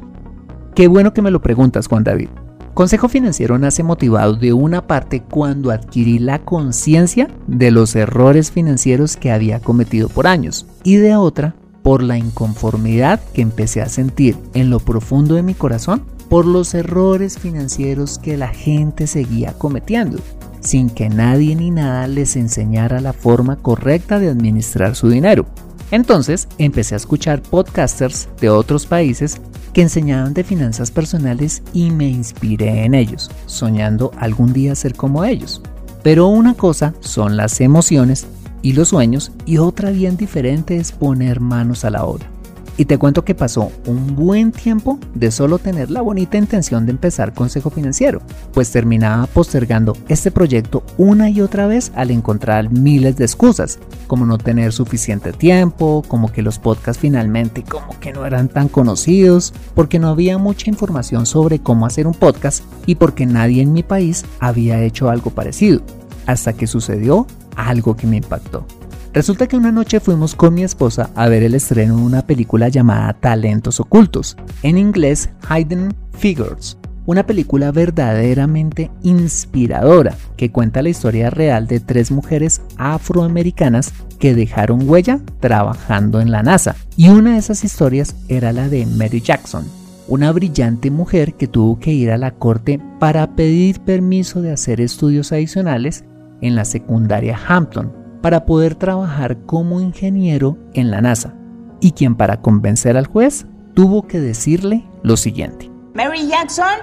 Qué 0.75 0.89
bueno 0.89 1.13
que 1.13 1.21
me 1.21 1.31
lo 1.31 1.41
preguntas, 1.41 1.87
Juan 1.87 2.03
David. 2.03 2.27
Consejo 2.73 3.07
Financiero 3.07 3.59
nace 3.59 3.83
motivado 3.83 4.33
de 4.35 4.51
una 4.51 4.87
parte 4.87 5.21
cuando 5.21 5.69
adquirí 5.69 6.17
la 6.17 6.39
conciencia 6.39 7.29
de 7.45 7.69
los 7.69 7.95
errores 7.95 8.49
financieros 8.49 9.15
que 9.15 9.31
había 9.31 9.59
cometido 9.59 10.09
por 10.09 10.25
años 10.25 10.65
y 10.83 10.95
de 10.95 11.15
otra 11.15 11.53
por 11.83 12.01
la 12.01 12.17
inconformidad 12.17 13.19
que 13.33 13.43
empecé 13.43 13.83
a 13.83 13.89
sentir 13.89 14.37
en 14.55 14.71
lo 14.71 14.79
profundo 14.79 15.35
de 15.35 15.43
mi 15.43 15.53
corazón 15.53 16.03
por 16.29 16.47
los 16.47 16.73
errores 16.73 17.37
financieros 17.37 18.17
que 18.17 18.37
la 18.37 18.47
gente 18.47 19.05
seguía 19.05 19.53
cometiendo, 19.53 20.17
sin 20.59 20.89
que 20.89 21.09
nadie 21.09 21.55
ni 21.55 21.69
nada 21.69 22.07
les 22.07 22.35
enseñara 22.35 23.01
la 23.01 23.13
forma 23.13 23.57
correcta 23.57 24.17
de 24.17 24.29
administrar 24.29 24.95
su 24.95 25.09
dinero. 25.09 25.45
Entonces 25.93 26.47
empecé 26.57 26.95
a 26.95 26.97
escuchar 26.97 27.43
podcasters 27.43 28.27
de 28.41 28.49
otros 28.49 28.87
países 28.87 29.39
que 29.73 29.83
enseñaban 29.83 30.33
de 30.33 30.43
finanzas 30.43 30.89
personales 30.89 31.61
y 31.71 31.91
me 31.91 32.09
inspiré 32.09 32.83
en 32.83 32.95
ellos, 32.95 33.29
soñando 33.45 34.09
algún 34.17 34.53
día 34.53 34.73
ser 34.73 34.95
como 34.95 35.23
ellos. 35.23 35.61
Pero 36.01 36.29
una 36.29 36.55
cosa 36.55 36.95
son 36.99 37.37
las 37.37 37.61
emociones 37.61 38.25
y 38.63 38.73
los 38.73 38.89
sueños 38.89 39.31
y 39.45 39.59
otra 39.59 39.91
bien 39.91 40.17
diferente 40.17 40.77
es 40.77 40.91
poner 40.91 41.39
manos 41.39 41.85
a 41.85 41.91
la 41.91 42.05
obra. 42.05 42.32
Y 42.75 42.85
te 42.85 42.97
cuento 42.97 43.23
que 43.23 43.35
pasó 43.35 43.71
un 43.85 44.15
buen 44.15 44.51
tiempo 44.51 44.97
de 45.13 45.29
solo 45.29 45.59
tener 45.59 45.91
la 45.91 46.01
bonita 46.01 46.37
intención 46.37 46.85
de 46.85 46.91
empezar 46.91 47.33
Consejo 47.33 47.69
Financiero, 47.69 48.21
pues 48.51 48.71
terminaba 48.71 49.27
postergando 49.27 49.95
este 50.07 50.31
proyecto 50.31 50.83
una 50.97 51.29
y 51.29 51.41
otra 51.41 51.67
vez 51.67 51.91
al 51.95 52.09
encontrar 52.09 52.71
miles 52.71 53.15
de 53.17 53.25
excusas, 53.25 53.77
como 54.07 54.25
no 54.25 54.39
tener 54.39 54.73
suficiente 54.73 55.33
tiempo, 55.33 56.03
como 56.07 56.31
que 56.31 56.41
los 56.41 56.57
podcasts 56.57 56.99
finalmente 56.99 57.63
como 57.63 57.99
que 57.99 58.11
no 58.11 58.25
eran 58.25 58.49
tan 58.49 58.67
conocidos, 58.67 59.53
porque 59.75 59.99
no 59.99 60.09
había 60.09 60.39
mucha 60.39 60.69
información 60.69 61.27
sobre 61.27 61.59
cómo 61.59 61.85
hacer 61.85 62.07
un 62.07 62.13
podcast 62.13 62.63
y 62.87 62.95
porque 62.95 63.25
nadie 63.25 63.61
en 63.61 63.73
mi 63.73 63.83
país 63.83 64.25
había 64.39 64.81
hecho 64.81 65.09
algo 65.09 65.29
parecido, 65.29 65.81
hasta 66.25 66.53
que 66.53 66.65
sucedió 66.65 67.27
algo 67.55 67.95
que 67.95 68.07
me 68.07 68.17
impactó. 68.17 68.65
Resulta 69.13 69.45
que 69.47 69.55
una 69.55 69.71
noche 69.71 69.99
fuimos 69.99 70.33
con 70.33 70.55
mi 70.55 70.63
esposa 70.63 71.11
a 71.13 71.29
ver 71.29 71.43
el 71.43 71.53
estreno 71.53 71.97
de 71.97 72.01
una 72.01 72.25
película 72.25 72.69
llamada 72.69 73.13
Talentos 73.13 73.79
Ocultos, 73.79 74.35
en 74.63 74.79
inglés 74.79 75.29
Hidden 75.47 75.93
Figures, 76.17 76.79
una 77.05 77.23
película 77.23 77.71
verdaderamente 77.71 78.89
inspiradora 79.03 80.15
que 80.35 80.51
cuenta 80.51 80.81
la 80.81 80.89
historia 80.89 81.29
real 81.29 81.67
de 81.67 81.79
tres 81.79 82.09
mujeres 82.09 82.63
afroamericanas 82.77 83.93
que 84.17 84.33
dejaron 84.33 84.89
huella 84.89 85.19
trabajando 85.39 86.19
en 86.19 86.31
la 86.31 86.41
NASA. 86.41 86.75
Y 86.97 87.09
una 87.09 87.33
de 87.33 87.37
esas 87.37 87.63
historias 87.63 88.15
era 88.29 88.51
la 88.51 88.67
de 88.67 88.87
Mary 88.87 89.21
Jackson, 89.21 89.65
una 90.07 90.31
brillante 90.31 90.89
mujer 90.89 91.35
que 91.35 91.47
tuvo 91.47 91.77
que 91.77 91.93
ir 91.93 92.09
a 92.09 92.17
la 92.17 92.31
corte 92.31 92.79
para 92.99 93.35
pedir 93.35 93.79
permiso 93.81 94.41
de 94.41 94.51
hacer 94.51 94.81
estudios 94.81 95.31
adicionales 95.31 96.03
en 96.41 96.55
la 96.55 96.65
secundaria 96.65 97.39
Hampton 97.47 98.02
para 98.23 98.45
poder 98.45 98.75
trabajar 98.75 99.39
como 99.45 99.81
ingeniero 99.81 100.57
en 100.73 100.91
la 100.91 101.01
NASA, 101.01 101.35
y 101.81 101.91
quien 101.91 102.15
para 102.15 102.39
convencer 102.39 102.95
al 102.95 103.05
juez 103.05 103.45
tuvo 103.73 104.07
que 104.07 104.21
decirle 104.21 104.85
lo 105.03 105.17
siguiente. 105.17 105.69
Mary 105.93 106.25
Jackson, 106.29 106.79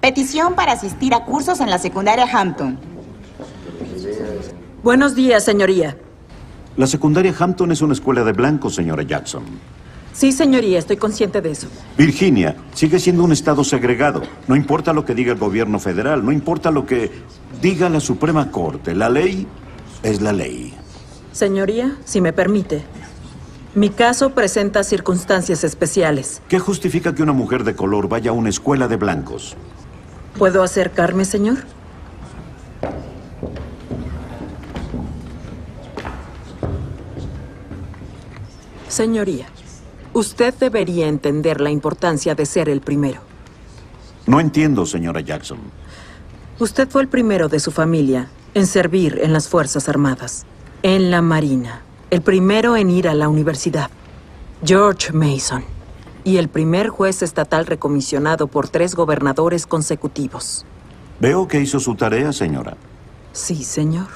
petición 0.00 0.56
para 0.56 0.72
asistir 0.72 1.14
a 1.14 1.24
cursos 1.24 1.60
en 1.60 1.70
la 1.70 1.78
secundaria 1.78 2.26
Hampton. 2.32 2.76
Buenos 4.82 5.14
días, 5.14 5.44
señoría. 5.44 5.96
La 6.76 6.88
secundaria 6.88 7.32
Hampton 7.38 7.70
es 7.70 7.80
una 7.80 7.92
escuela 7.92 8.24
de 8.24 8.32
blancos, 8.32 8.74
señora 8.74 9.04
Jackson. 9.04 9.44
Sí, 10.12 10.32
señoría, 10.32 10.80
estoy 10.80 10.96
consciente 10.96 11.40
de 11.40 11.52
eso. 11.52 11.68
Virginia 11.96 12.56
sigue 12.74 12.98
siendo 12.98 13.22
un 13.22 13.30
estado 13.30 13.62
segregado. 13.62 14.22
No 14.48 14.56
importa 14.56 14.92
lo 14.92 15.04
que 15.04 15.14
diga 15.14 15.32
el 15.32 15.38
gobierno 15.38 15.78
federal, 15.78 16.24
no 16.24 16.32
importa 16.32 16.72
lo 16.72 16.84
que 16.84 17.12
diga 17.62 17.88
la 17.88 18.00
Suprema 18.00 18.50
Corte, 18.50 18.96
la 18.96 19.08
ley 19.08 19.46
es 20.02 20.20
la 20.20 20.32
ley. 20.32 20.74
Señoría, 21.32 21.96
si 22.04 22.20
me 22.20 22.32
permite. 22.32 22.82
Mi 23.74 23.90
caso 23.90 24.30
presenta 24.30 24.82
circunstancias 24.82 25.62
especiales. 25.62 26.42
¿Qué 26.48 26.58
justifica 26.58 27.14
que 27.14 27.22
una 27.22 27.32
mujer 27.32 27.64
de 27.64 27.76
color 27.76 28.08
vaya 28.08 28.30
a 28.30 28.34
una 28.34 28.48
escuela 28.48 28.88
de 28.88 28.96
blancos? 28.96 29.56
¿Puedo 30.36 30.62
acercarme, 30.62 31.24
señor? 31.24 31.58
Señoría, 38.88 39.46
usted 40.12 40.54
debería 40.54 41.06
entender 41.06 41.60
la 41.60 41.70
importancia 41.70 42.34
de 42.34 42.46
ser 42.46 42.68
el 42.68 42.80
primero. 42.80 43.20
No 44.26 44.40
entiendo, 44.40 44.86
señora 44.86 45.20
Jackson. 45.20 45.58
Usted 46.58 46.88
fue 46.88 47.02
el 47.02 47.08
primero 47.08 47.48
de 47.48 47.60
su 47.60 47.70
familia 47.70 48.28
en 48.58 48.66
servir 48.66 49.20
en 49.22 49.32
las 49.32 49.48
Fuerzas 49.48 49.88
Armadas, 49.88 50.44
en 50.82 51.10
la 51.10 51.22
Marina, 51.22 51.82
el 52.10 52.22
primero 52.22 52.76
en 52.76 52.90
ir 52.90 53.08
a 53.08 53.14
la 53.14 53.28
universidad, 53.28 53.90
George 54.64 55.12
Mason, 55.12 55.64
y 56.24 56.38
el 56.38 56.48
primer 56.48 56.88
juez 56.88 57.22
estatal 57.22 57.66
recomisionado 57.66 58.48
por 58.48 58.68
tres 58.68 58.94
gobernadores 58.94 59.66
consecutivos. 59.66 60.66
Veo 61.20 61.46
que 61.46 61.60
hizo 61.60 61.78
su 61.78 61.94
tarea, 61.94 62.32
señora. 62.32 62.76
Sí, 63.32 63.62
señor. 63.62 64.08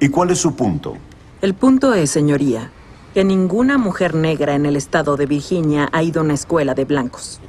¿Y 0.00 0.08
cuál 0.08 0.30
es 0.30 0.38
su 0.38 0.54
punto? 0.54 0.96
El 1.40 1.54
punto 1.54 1.94
es, 1.94 2.10
señoría, 2.10 2.70
que 3.14 3.22
ninguna 3.24 3.78
mujer 3.78 4.14
negra 4.14 4.54
en 4.54 4.66
el 4.66 4.74
estado 4.74 5.16
de 5.16 5.26
Virginia 5.26 5.88
ha 5.92 6.02
ido 6.02 6.20
a 6.20 6.24
una 6.24 6.34
escuela 6.34 6.74
de 6.74 6.84
blancos. 6.84 7.40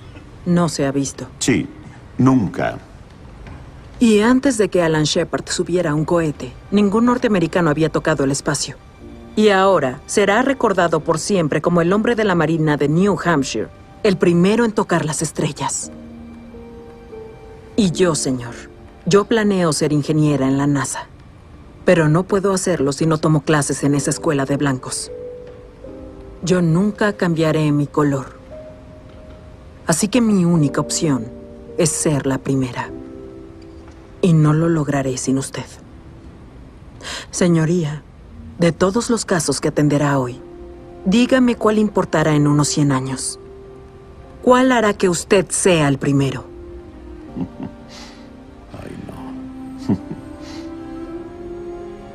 No 0.46 0.70
se 0.70 0.86
ha 0.86 0.92
visto. 0.92 1.28
Sí, 1.40 1.68
nunca. 2.20 2.78
Y 4.00 4.20
antes 4.20 4.58
de 4.58 4.68
que 4.70 4.82
Alan 4.82 5.06
Shepard 5.06 5.48
subiera 5.48 5.96
un 5.96 6.04
cohete, 6.04 6.52
ningún 6.70 7.06
norteamericano 7.06 7.70
había 7.70 7.90
tocado 7.90 8.26
el 8.26 8.32
espacio. 8.32 8.76
Y 9.38 9.50
ahora 9.50 10.02
será 10.06 10.42
recordado 10.42 11.00
por 11.00 11.18
siempre 11.18 11.62
como 11.62 11.82
el 11.82 11.94
hombre 11.94 12.16
de 12.16 12.26
la 12.26 12.36
Marina 12.36 12.76
de 12.76 12.90
New 12.90 13.18
Hampshire, 13.24 13.70
el 14.04 14.18
primero 14.18 14.66
en 14.66 14.74
tocar 14.74 15.06
las 15.06 15.22
estrellas. 15.22 15.92
Y 17.78 17.92
yo, 17.92 18.16
señor, 18.16 18.54
yo 19.06 19.26
planeo 19.26 19.72
ser 19.72 19.94
ingeniera 19.94 20.48
en 20.48 20.58
la 20.58 20.68
NASA. 20.68 21.08
Pero 21.86 22.10
no 22.10 22.24
puedo 22.24 22.54
hacerlo 22.54 22.92
si 22.92 23.06
no 23.06 23.18
tomo 23.18 23.44
clases 23.44 23.84
en 23.84 23.96
esa 23.96 24.10
escuela 24.10 24.46
de 24.46 24.58
blancos. 24.58 25.12
Yo 26.44 26.62
nunca 26.62 27.14
cambiaré 27.14 27.72
mi 27.72 27.88
color. 27.88 28.38
Así 29.88 30.08
que 30.08 30.20
mi 30.20 30.46
única 30.46 30.82
opción 30.82 31.28
es 31.78 31.90
ser 31.90 32.26
la 32.26 32.40
primera. 32.40 32.90
Y 34.26 34.34
no 34.34 34.54
lo 34.54 34.70
lograré 34.70 35.18
sin 35.18 35.38
usted. 35.38 35.66
Señoría, 37.30 38.02
de 38.58 38.72
todos 38.72 39.12
los 39.12 39.24
casos 39.24 39.62
que 39.62 39.68
atenderá 39.68 40.18
hoy, 40.18 40.42
dígame 41.06 41.54
cuál 41.54 41.78
importará 41.78 42.34
en 42.34 42.48
unos 42.48 42.70
100 42.70 42.92
años. 42.92 43.40
¿Cuál 44.42 44.72
hará 44.72 44.96
que 44.96 45.10
usted 45.10 45.46
sea 45.50 45.88
el 45.88 46.00
primero? 46.00 46.44
Ay, 48.82 48.98
no. 49.06 49.96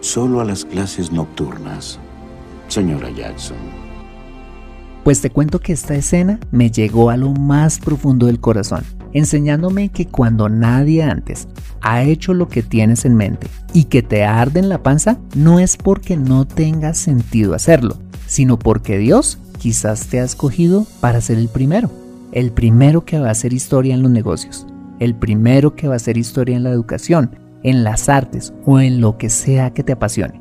Solo 0.00 0.40
a 0.40 0.44
las 0.44 0.64
clases 0.64 1.12
nocturnas, 1.12 2.00
señora 2.66 3.08
Jackson. 3.10 3.56
Pues 5.04 5.20
te 5.20 5.30
cuento 5.30 5.60
que 5.60 5.74
esta 5.74 5.94
escena 5.94 6.40
me 6.50 6.72
llegó 6.72 7.08
a 7.08 7.16
lo 7.16 7.30
más 7.30 7.78
profundo 7.78 8.26
del 8.26 8.40
corazón, 8.40 8.84
enseñándome 9.12 9.88
que 9.88 10.06
cuando 10.06 10.48
nadie 10.48 11.02
antes 11.02 11.48
ha 11.80 12.02
hecho 12.02 12.34
lo 12.34 12.48
que 12.48 12.62
tienes 12.62 13.04
en 13.04 13.16
mente 13.16 13.46
y 13.72 13.84
que 13.84 14.02
te 14.02 14.24
arde 14.24 14.60
en 14.60 14.68
la 14.68 14.82
panza, 14.82 15.18
no 15.34 15.58
es 15.58 15.76
porque 15.76 16.16
no 16.16 16.46
tenga 16.46 16.94
sentido 16.94 17.54
hacerlo, 17.54 17.96
sino 18.26 18.58
porque 18.58 18.98
Dios 18.98 19.38
quizás 19.58 20.06
te 20.06 20.20
ha 20.20 20.24
escogido 20.24 20.86
para 21.00 21.20
ser 21.20 21.38
el 21.38 21.48
primero, 21.48 21.90
el 22.32 22.52
primero 22.52 23.04
que 23.04 23.18
va 23.18 23.28
a 23.28 23.32
hacer 23.32 23.52
historia 23.52 23.94
en 23.94 24.02
los 24.02 24.10
negocios, 24.10 24.66
el 24.98 25.14
primero 25.14 25.74
que 25.74 25.88
va 25.88 25.94
a 25.94 25.96
hacer 25.96 26.16
historia 26.16 26.56
en 26.56 26.62
la 26.62 26.70
educación, 26.70 27.36
en 27.62 27.84
las 27.84 28.08
artes 28.08 28.52
o 28.64 28.80
en 28.80 29.00
lo 29.00 29.18
que 29.18 29.30
sea 29.30 29.70
que 29.70 29.82
te 29.82 29.92
apasione. 29.92 30.40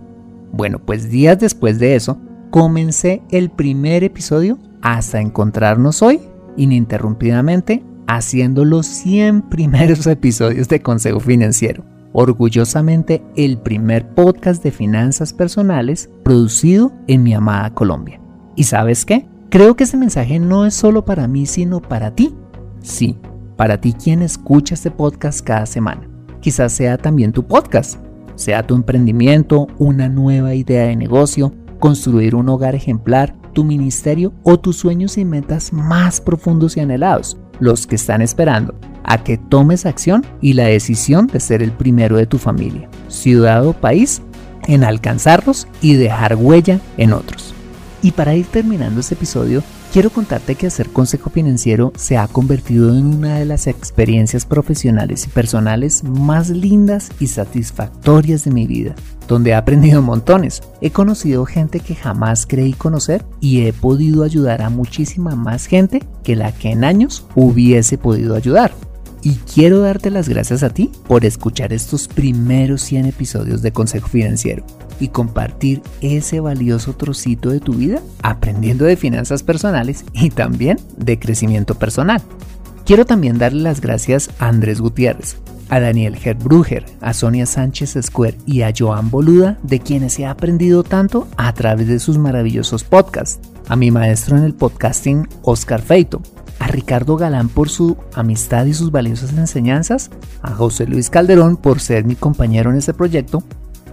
Bueno, 0.51 0.79
pues 0.79 1.09
días 1.09 1.39
después 1.39 1.79
de 1.79 1.95
eso, 1.95 2.17
comencé 2.49 3.21
el 3.29 3.49
primer 3.49 4.03
episodio 4.03 4.57
hasta 4.81 5.19
encontrarnos 5.19 6.01
hoy 6.01 6.21
ininterrumpidamente 6.57 7.83
haciendo 8.09 8.65
los 8.65 8.85
100 8.87 9.43
primeros 9.43 10.07
episodios 10.07 10.67
de 10.67 10.81
Consejo 10.81 11.19
Financiero. 11.19 11.83
Orgullosamente 12.11 13.23
el 13.35 13.59
primer 13.59 14.09
podcast 14.15 14.63
de 14.63 14.71
finanzas 14.71 15.31
personales 15.31 16.09
producido 16.23 16.91
en 17.07 17.21
mi 17.21 17.35
amada 17.35 17.73
Colombia. 17.75 18.19
¿Y 18.55 18.63
sabes 18.63 19.05
qué? 19.05 19.27
Creo 19.49 19.75
que 19.75 19.83
ese 19.83 19.95
mensaje 19.95 20.39
no 20.39 20.65
es 20.65 20.73
solo 20.73 21.05
para 21.05 21.27
mí, 21.27 21.45
sino 21.45 21.81
para 21.81 22.15
ti. 22.15 22.35
Sí, 22.81 23.15
para 23.55 23.79
ti 23.79 23.93
quien 23.93 24.23
escucha 24.23 24.73
este 24.73 24.89
podcast 24.89 25.41
cada 25.45 25.67
semana. 25.67 26.09
Quizás 26.41 26.73
sea 26.73 26.97
también 26.97 27.31
tu 27.31 27.45
podcast, 27.45 27.99
sea 28.35 28.65
tu 28.65 28.73
emprendimiento, 28.73 29.67
una 29.77 30.09
nueva 30.09 30.55
idea 30.55 30.87
de 30.87 30.95
negocio, 30.95 31.53
construir 31.79 32.33
un 32.33 32.49
hogar 32.49 32.73
ejemplar, 32.73 33.35
tu 33.53 33.63
ministerio 33.63 34.33
o 34.43 34.59
tus 34.59 34.77
sueños 34.77 35.17
y 35.17 35.25
metas 35.25 35.73
más 35.73 36.21
profundos 36.21 36.75
y 36.77 36.79
anhelados, 36.79 37.37
los 37.59 37.87
que 37.87 37.95
están 37.95 38.21
esperando 38.21 38.75
a 39.03 39.23
que 39.23 39.37
tomes 39.37 39.85
acción 39.85 40.25
y 40.41 40.53
la 40.53 40.65
decisión 40.65 41.27
de 41.27 41.39
ser 41.39 41.61
el 41.61 41.71
primero 41.71 42.17
de 42.17 42.27
tu 42.27 42.37
familia, 42.37 42.89
ciudad 43.07 43.65
o 43.65 43.73
país, 43.73 44.21
en 44.67 44.83
alcanzarlos 44.83 45.67
y 45.81 45.95
dejar 45.95 46.35
huella 46.35 46.79
en 46.97 47.13
otros. 47.13 47.53
Y 48.01 48.11
para 48.11 48.35
ir 48.35 48.45
terminando 48.45 48.99
este 48.99 49.15
episodio, 49.15 49.63
quiero 49.91 50.09
contarte 50.09 50.55
que 50.55 50.67
hacer 50.67 50.89
consejo 50.89 51.29
financiero 51.29 51.91
se 51.95 52.17
ha 52.17 52.27
convertido 52.27 52.89
en 52.89 53.05
una 53.05 53.39
de 53.39 53.45
las 53.45 53.67
experiencias 53.67 54.45
profesionales 54.45 55.25
y 55.25 55.29
personales 55.29 56.03
más 56.03 56.49
lindas 56.49 57.11
y 57.19 57.27
satisfactorias 57.27 58.45
de 58.45 58.51
mi 58.51 58.67
vida, 58.67 58.95
donde 59.27 59.51
he 59.51 59.55
aprendido 59.55 60.01
montones. 60.01 60.61
He 60.81 60.91
conocido 60.91 61.45
gente 61.45 61.79
que 61.79 61.95
jamás 61.95 62.45
creí 62.45 62.73
conocer 62.73 63.25
y 63.39 63.65
he 63.65 63.73
podido 63.73 64.23
ayudar 64.23 64.61
a 64.61 64.69
muchísima 64.69 65.35
más 65.35 65.65
gente 65.65 66.03
que 66.23 66.35
la 66.35 66.51
que 66.51 66.71
en 66.71 66.83
años 66.83 67.25
hubiese 67.35 67.97
podido 67.97 68.35
ayudar. 68.35 68.71
Y 69.21 69.35
quiero 69.35 69.79
darte 69.79 70.11
las 70.11 70.29
gracias 70.29 70.63
a 70.63 70.69
ti 70.69 70.91
por 71.07 71.25
escuchar 71.25 71.73
estos 71.73 72.07
primeros 72.07 72.81
100 72.83 73.07
episodios 73.07 73.61
de 73.61 73.73
Consejo 73.73 74.07
Financiero 74.07 74.63
y 74.99 75.09
compartir 75.09 75.81
ese 76.01 76.39
valioso 76.39 76.93
trocito 76.93 77.49
de 77.49 77.59
tu 77.59 77.73
vida 77.73 78.01
aprendiendo 78.21 78.85
de 78.85 78.95
finanzas 78.95 79.43
personales 79.43 80.05
y 80.13 80.29
también 80.29 80.79
de 80.97 81.19
crecimiento 81.19 81.75
personal. 81.75 82.21
Quiero 82.85 83.05
también 83.05 83.37
darle 83.37 83.61
las 83.61 83.81
gracias 83.81 84.29
a 84.39 84.47
Andrés 84.47 84.79
Gutiérrez, 84.79 85.37
a 85.69 85.79
Daniel 85.79 86.17
Herbruger, 86.23 86.85
a 87.01 87.13
Sonia 87.13 87.45
Sánchez 87.45 87.97
Square 88.01 88.37
y 88.45 88.61
a 88.61 88.73
Joan 88.75 89.11
Boluda, 89.11 89.59
de 89.63 89.79
quienes 89.79 90.17
he 90.17 90.25
aprendido 90.25 90.83
tanto 90.83 91.27
a 91.37 91.53
través 91.53 91.87
de 91.87 91.99
sus 91.99 92.17
maravillosos 92.17 92.83
podcasts, 92.83 93.39
a 93.67 93.75
mi 93.75 93.91
maestro 93.91 94.37
en 94.37 94.43
el 94.43 94.55
podcasting, 94.55 95.27
Oscar 95.43 95.81
Feito, 95.81 96.21
a 96.59 96.67
Ricardo 96.67 97.17
Galán 97.17 97.49
por 97.49 97.69
su 97.69 97.97
amistad 98.13 98.65
y 98.65 98.73
sus 98.73 98.91
valiosas 98.91 99.33
enseñanzas, 99.33 100.11
a 100.41 100.51
José 100.51 100.85
Luis 100.85 101.09
Calderón 101.09 101.57
por 101.57 101.79
ser 101.79 102.05
mi 102.05 102.15
compañero 102.15 102.69
en 102.71 102.77
este 102.77 102.93
proyecto 102.93 103.43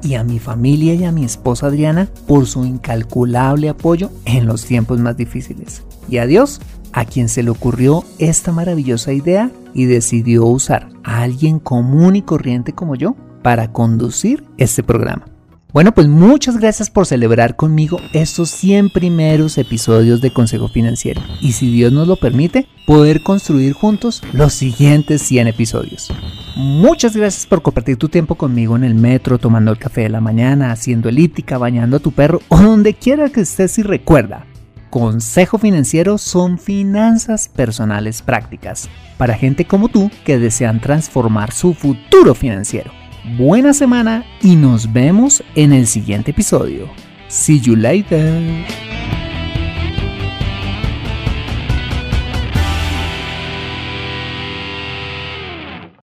y 0.02 0.14
a 0.14 0.24
mi 0.24 0.38
familia 0.38 0.94
y 0.94 1.04
a 1.04 1.12
mi 1.12 1.24
esposa 1.24 1.66
Adriana 1.66 2.08
por 2.26 2.46
su 2.46 2.64
incalculable 2.64 3.68
apoyo 3.68 4.10
en 4.24 4.46
los 4.46 4.64
tiempos 4.64 5.00
más 5.00 5.16
difíciles. 5.16 5.84
Y 6.08 6.18
a 6.18 6.26
Dios, 6.26 6.60
a 6.92 7.04
quien 7.04 7.28
se 7.28 7.42
le 7.42 7.50
ocurrió 7.50 8.04
esta 8.18 8.52
maravillosa 8.52 9.12
idea 9.12 9.50
y 9.74 9.86
decidió 9.86 10.46
usar 10.46 10.88
a 11.04 11.22
alguien 11.22 11.58
común 11.58 12.16
y 12.16 12.22
corriente 12.22 12.72
como 12.72 12.94
yo 12.94 13.16
para 13.42 13.72
conducir 13.72 14.44
este 14.58 14.82
programa. 14.82 15.35
Bueno, 15.72 15.92
pues 15.92 16.06
muchas 16.06 16.56
gracias 16.56 16.90
por 16.90 17.06
celebrar 17.06 17.56
conmigo 17.56 18.00
estos 18.12 18.50
100 18.50 18.90
primeros 18.90 19.58
episodios 19.58 20.20
de 20.20 20.32
Consejo 20.32 20.68
Financiero 20.68 21.20
y 21.40 21.52
si 21.52 21.70
Dios 21.70 21.92
nos 21.92 22.08
lo 22.08 22.16
permite, 22.16 22.66
poder 22.86 23.22
construir 23.22 23.72
juntos 23.72 24.22
los 24.32 24.54
siguientes 24.54 25.20
100 25.22 25.48
episodios. 25.48 26.08
Muchas 26.54 27.14
gracias 27.16 27.46
por 27.46 27.60
compartir 27.62 27.98
tu 27.98 28.08
tiempo 28.08 28.36
conmigo 28.36 28.76
en 28.76 28.84
el 28.84 28.94
metro, 28.94 29.38
tomando 29.38 29.70
el 29.70 29.78
café 29.78 30.02
de 30.02 30.08
la 30.08 30.20
mañana, 30.20 30.70
haciendo 30.70 31.08
elíptica, 31.08 31.58
bañando 31.58 31.98
a 31.98 32.00
tu 32.00 32.12
perro 32.12 32.40
o 32.48 32.58
donde 32.58 32.94
quiera 32.94 33.28
que 33.28 33.40
estés 33.40 33.78
y 33.78 33.82
recuerda. 33.82 34.46
Consejo 34.88 35.58
Financiero 35.58 36.16
son 36.16 36.58
finanzas 36.58 37.48
personales 37.48 38.22
prácticas 38.22 38.88
para 39.18 39.34
gente 39.34 39.66
como 39.66 39.88
tú 39.88 40.10
que 40.24 40.38
desean 40.38 40.80
transformar 40.80 41.52
su 41.52 41.74
futuro 41.74 42.34
financiero 42.34 42.92
buena 43.36 43.72
semana 43.72 44.24
y 44.42 44.56
nos 44.56 44.92
vemos 44.92 45.42
en 45.54 45.72
el 45.72 45.86
siguiente 45.86 46.30
episodio. 46.30 46.88
See 47.28 47.60
you 47.60 47.74
later. 47.74 48.64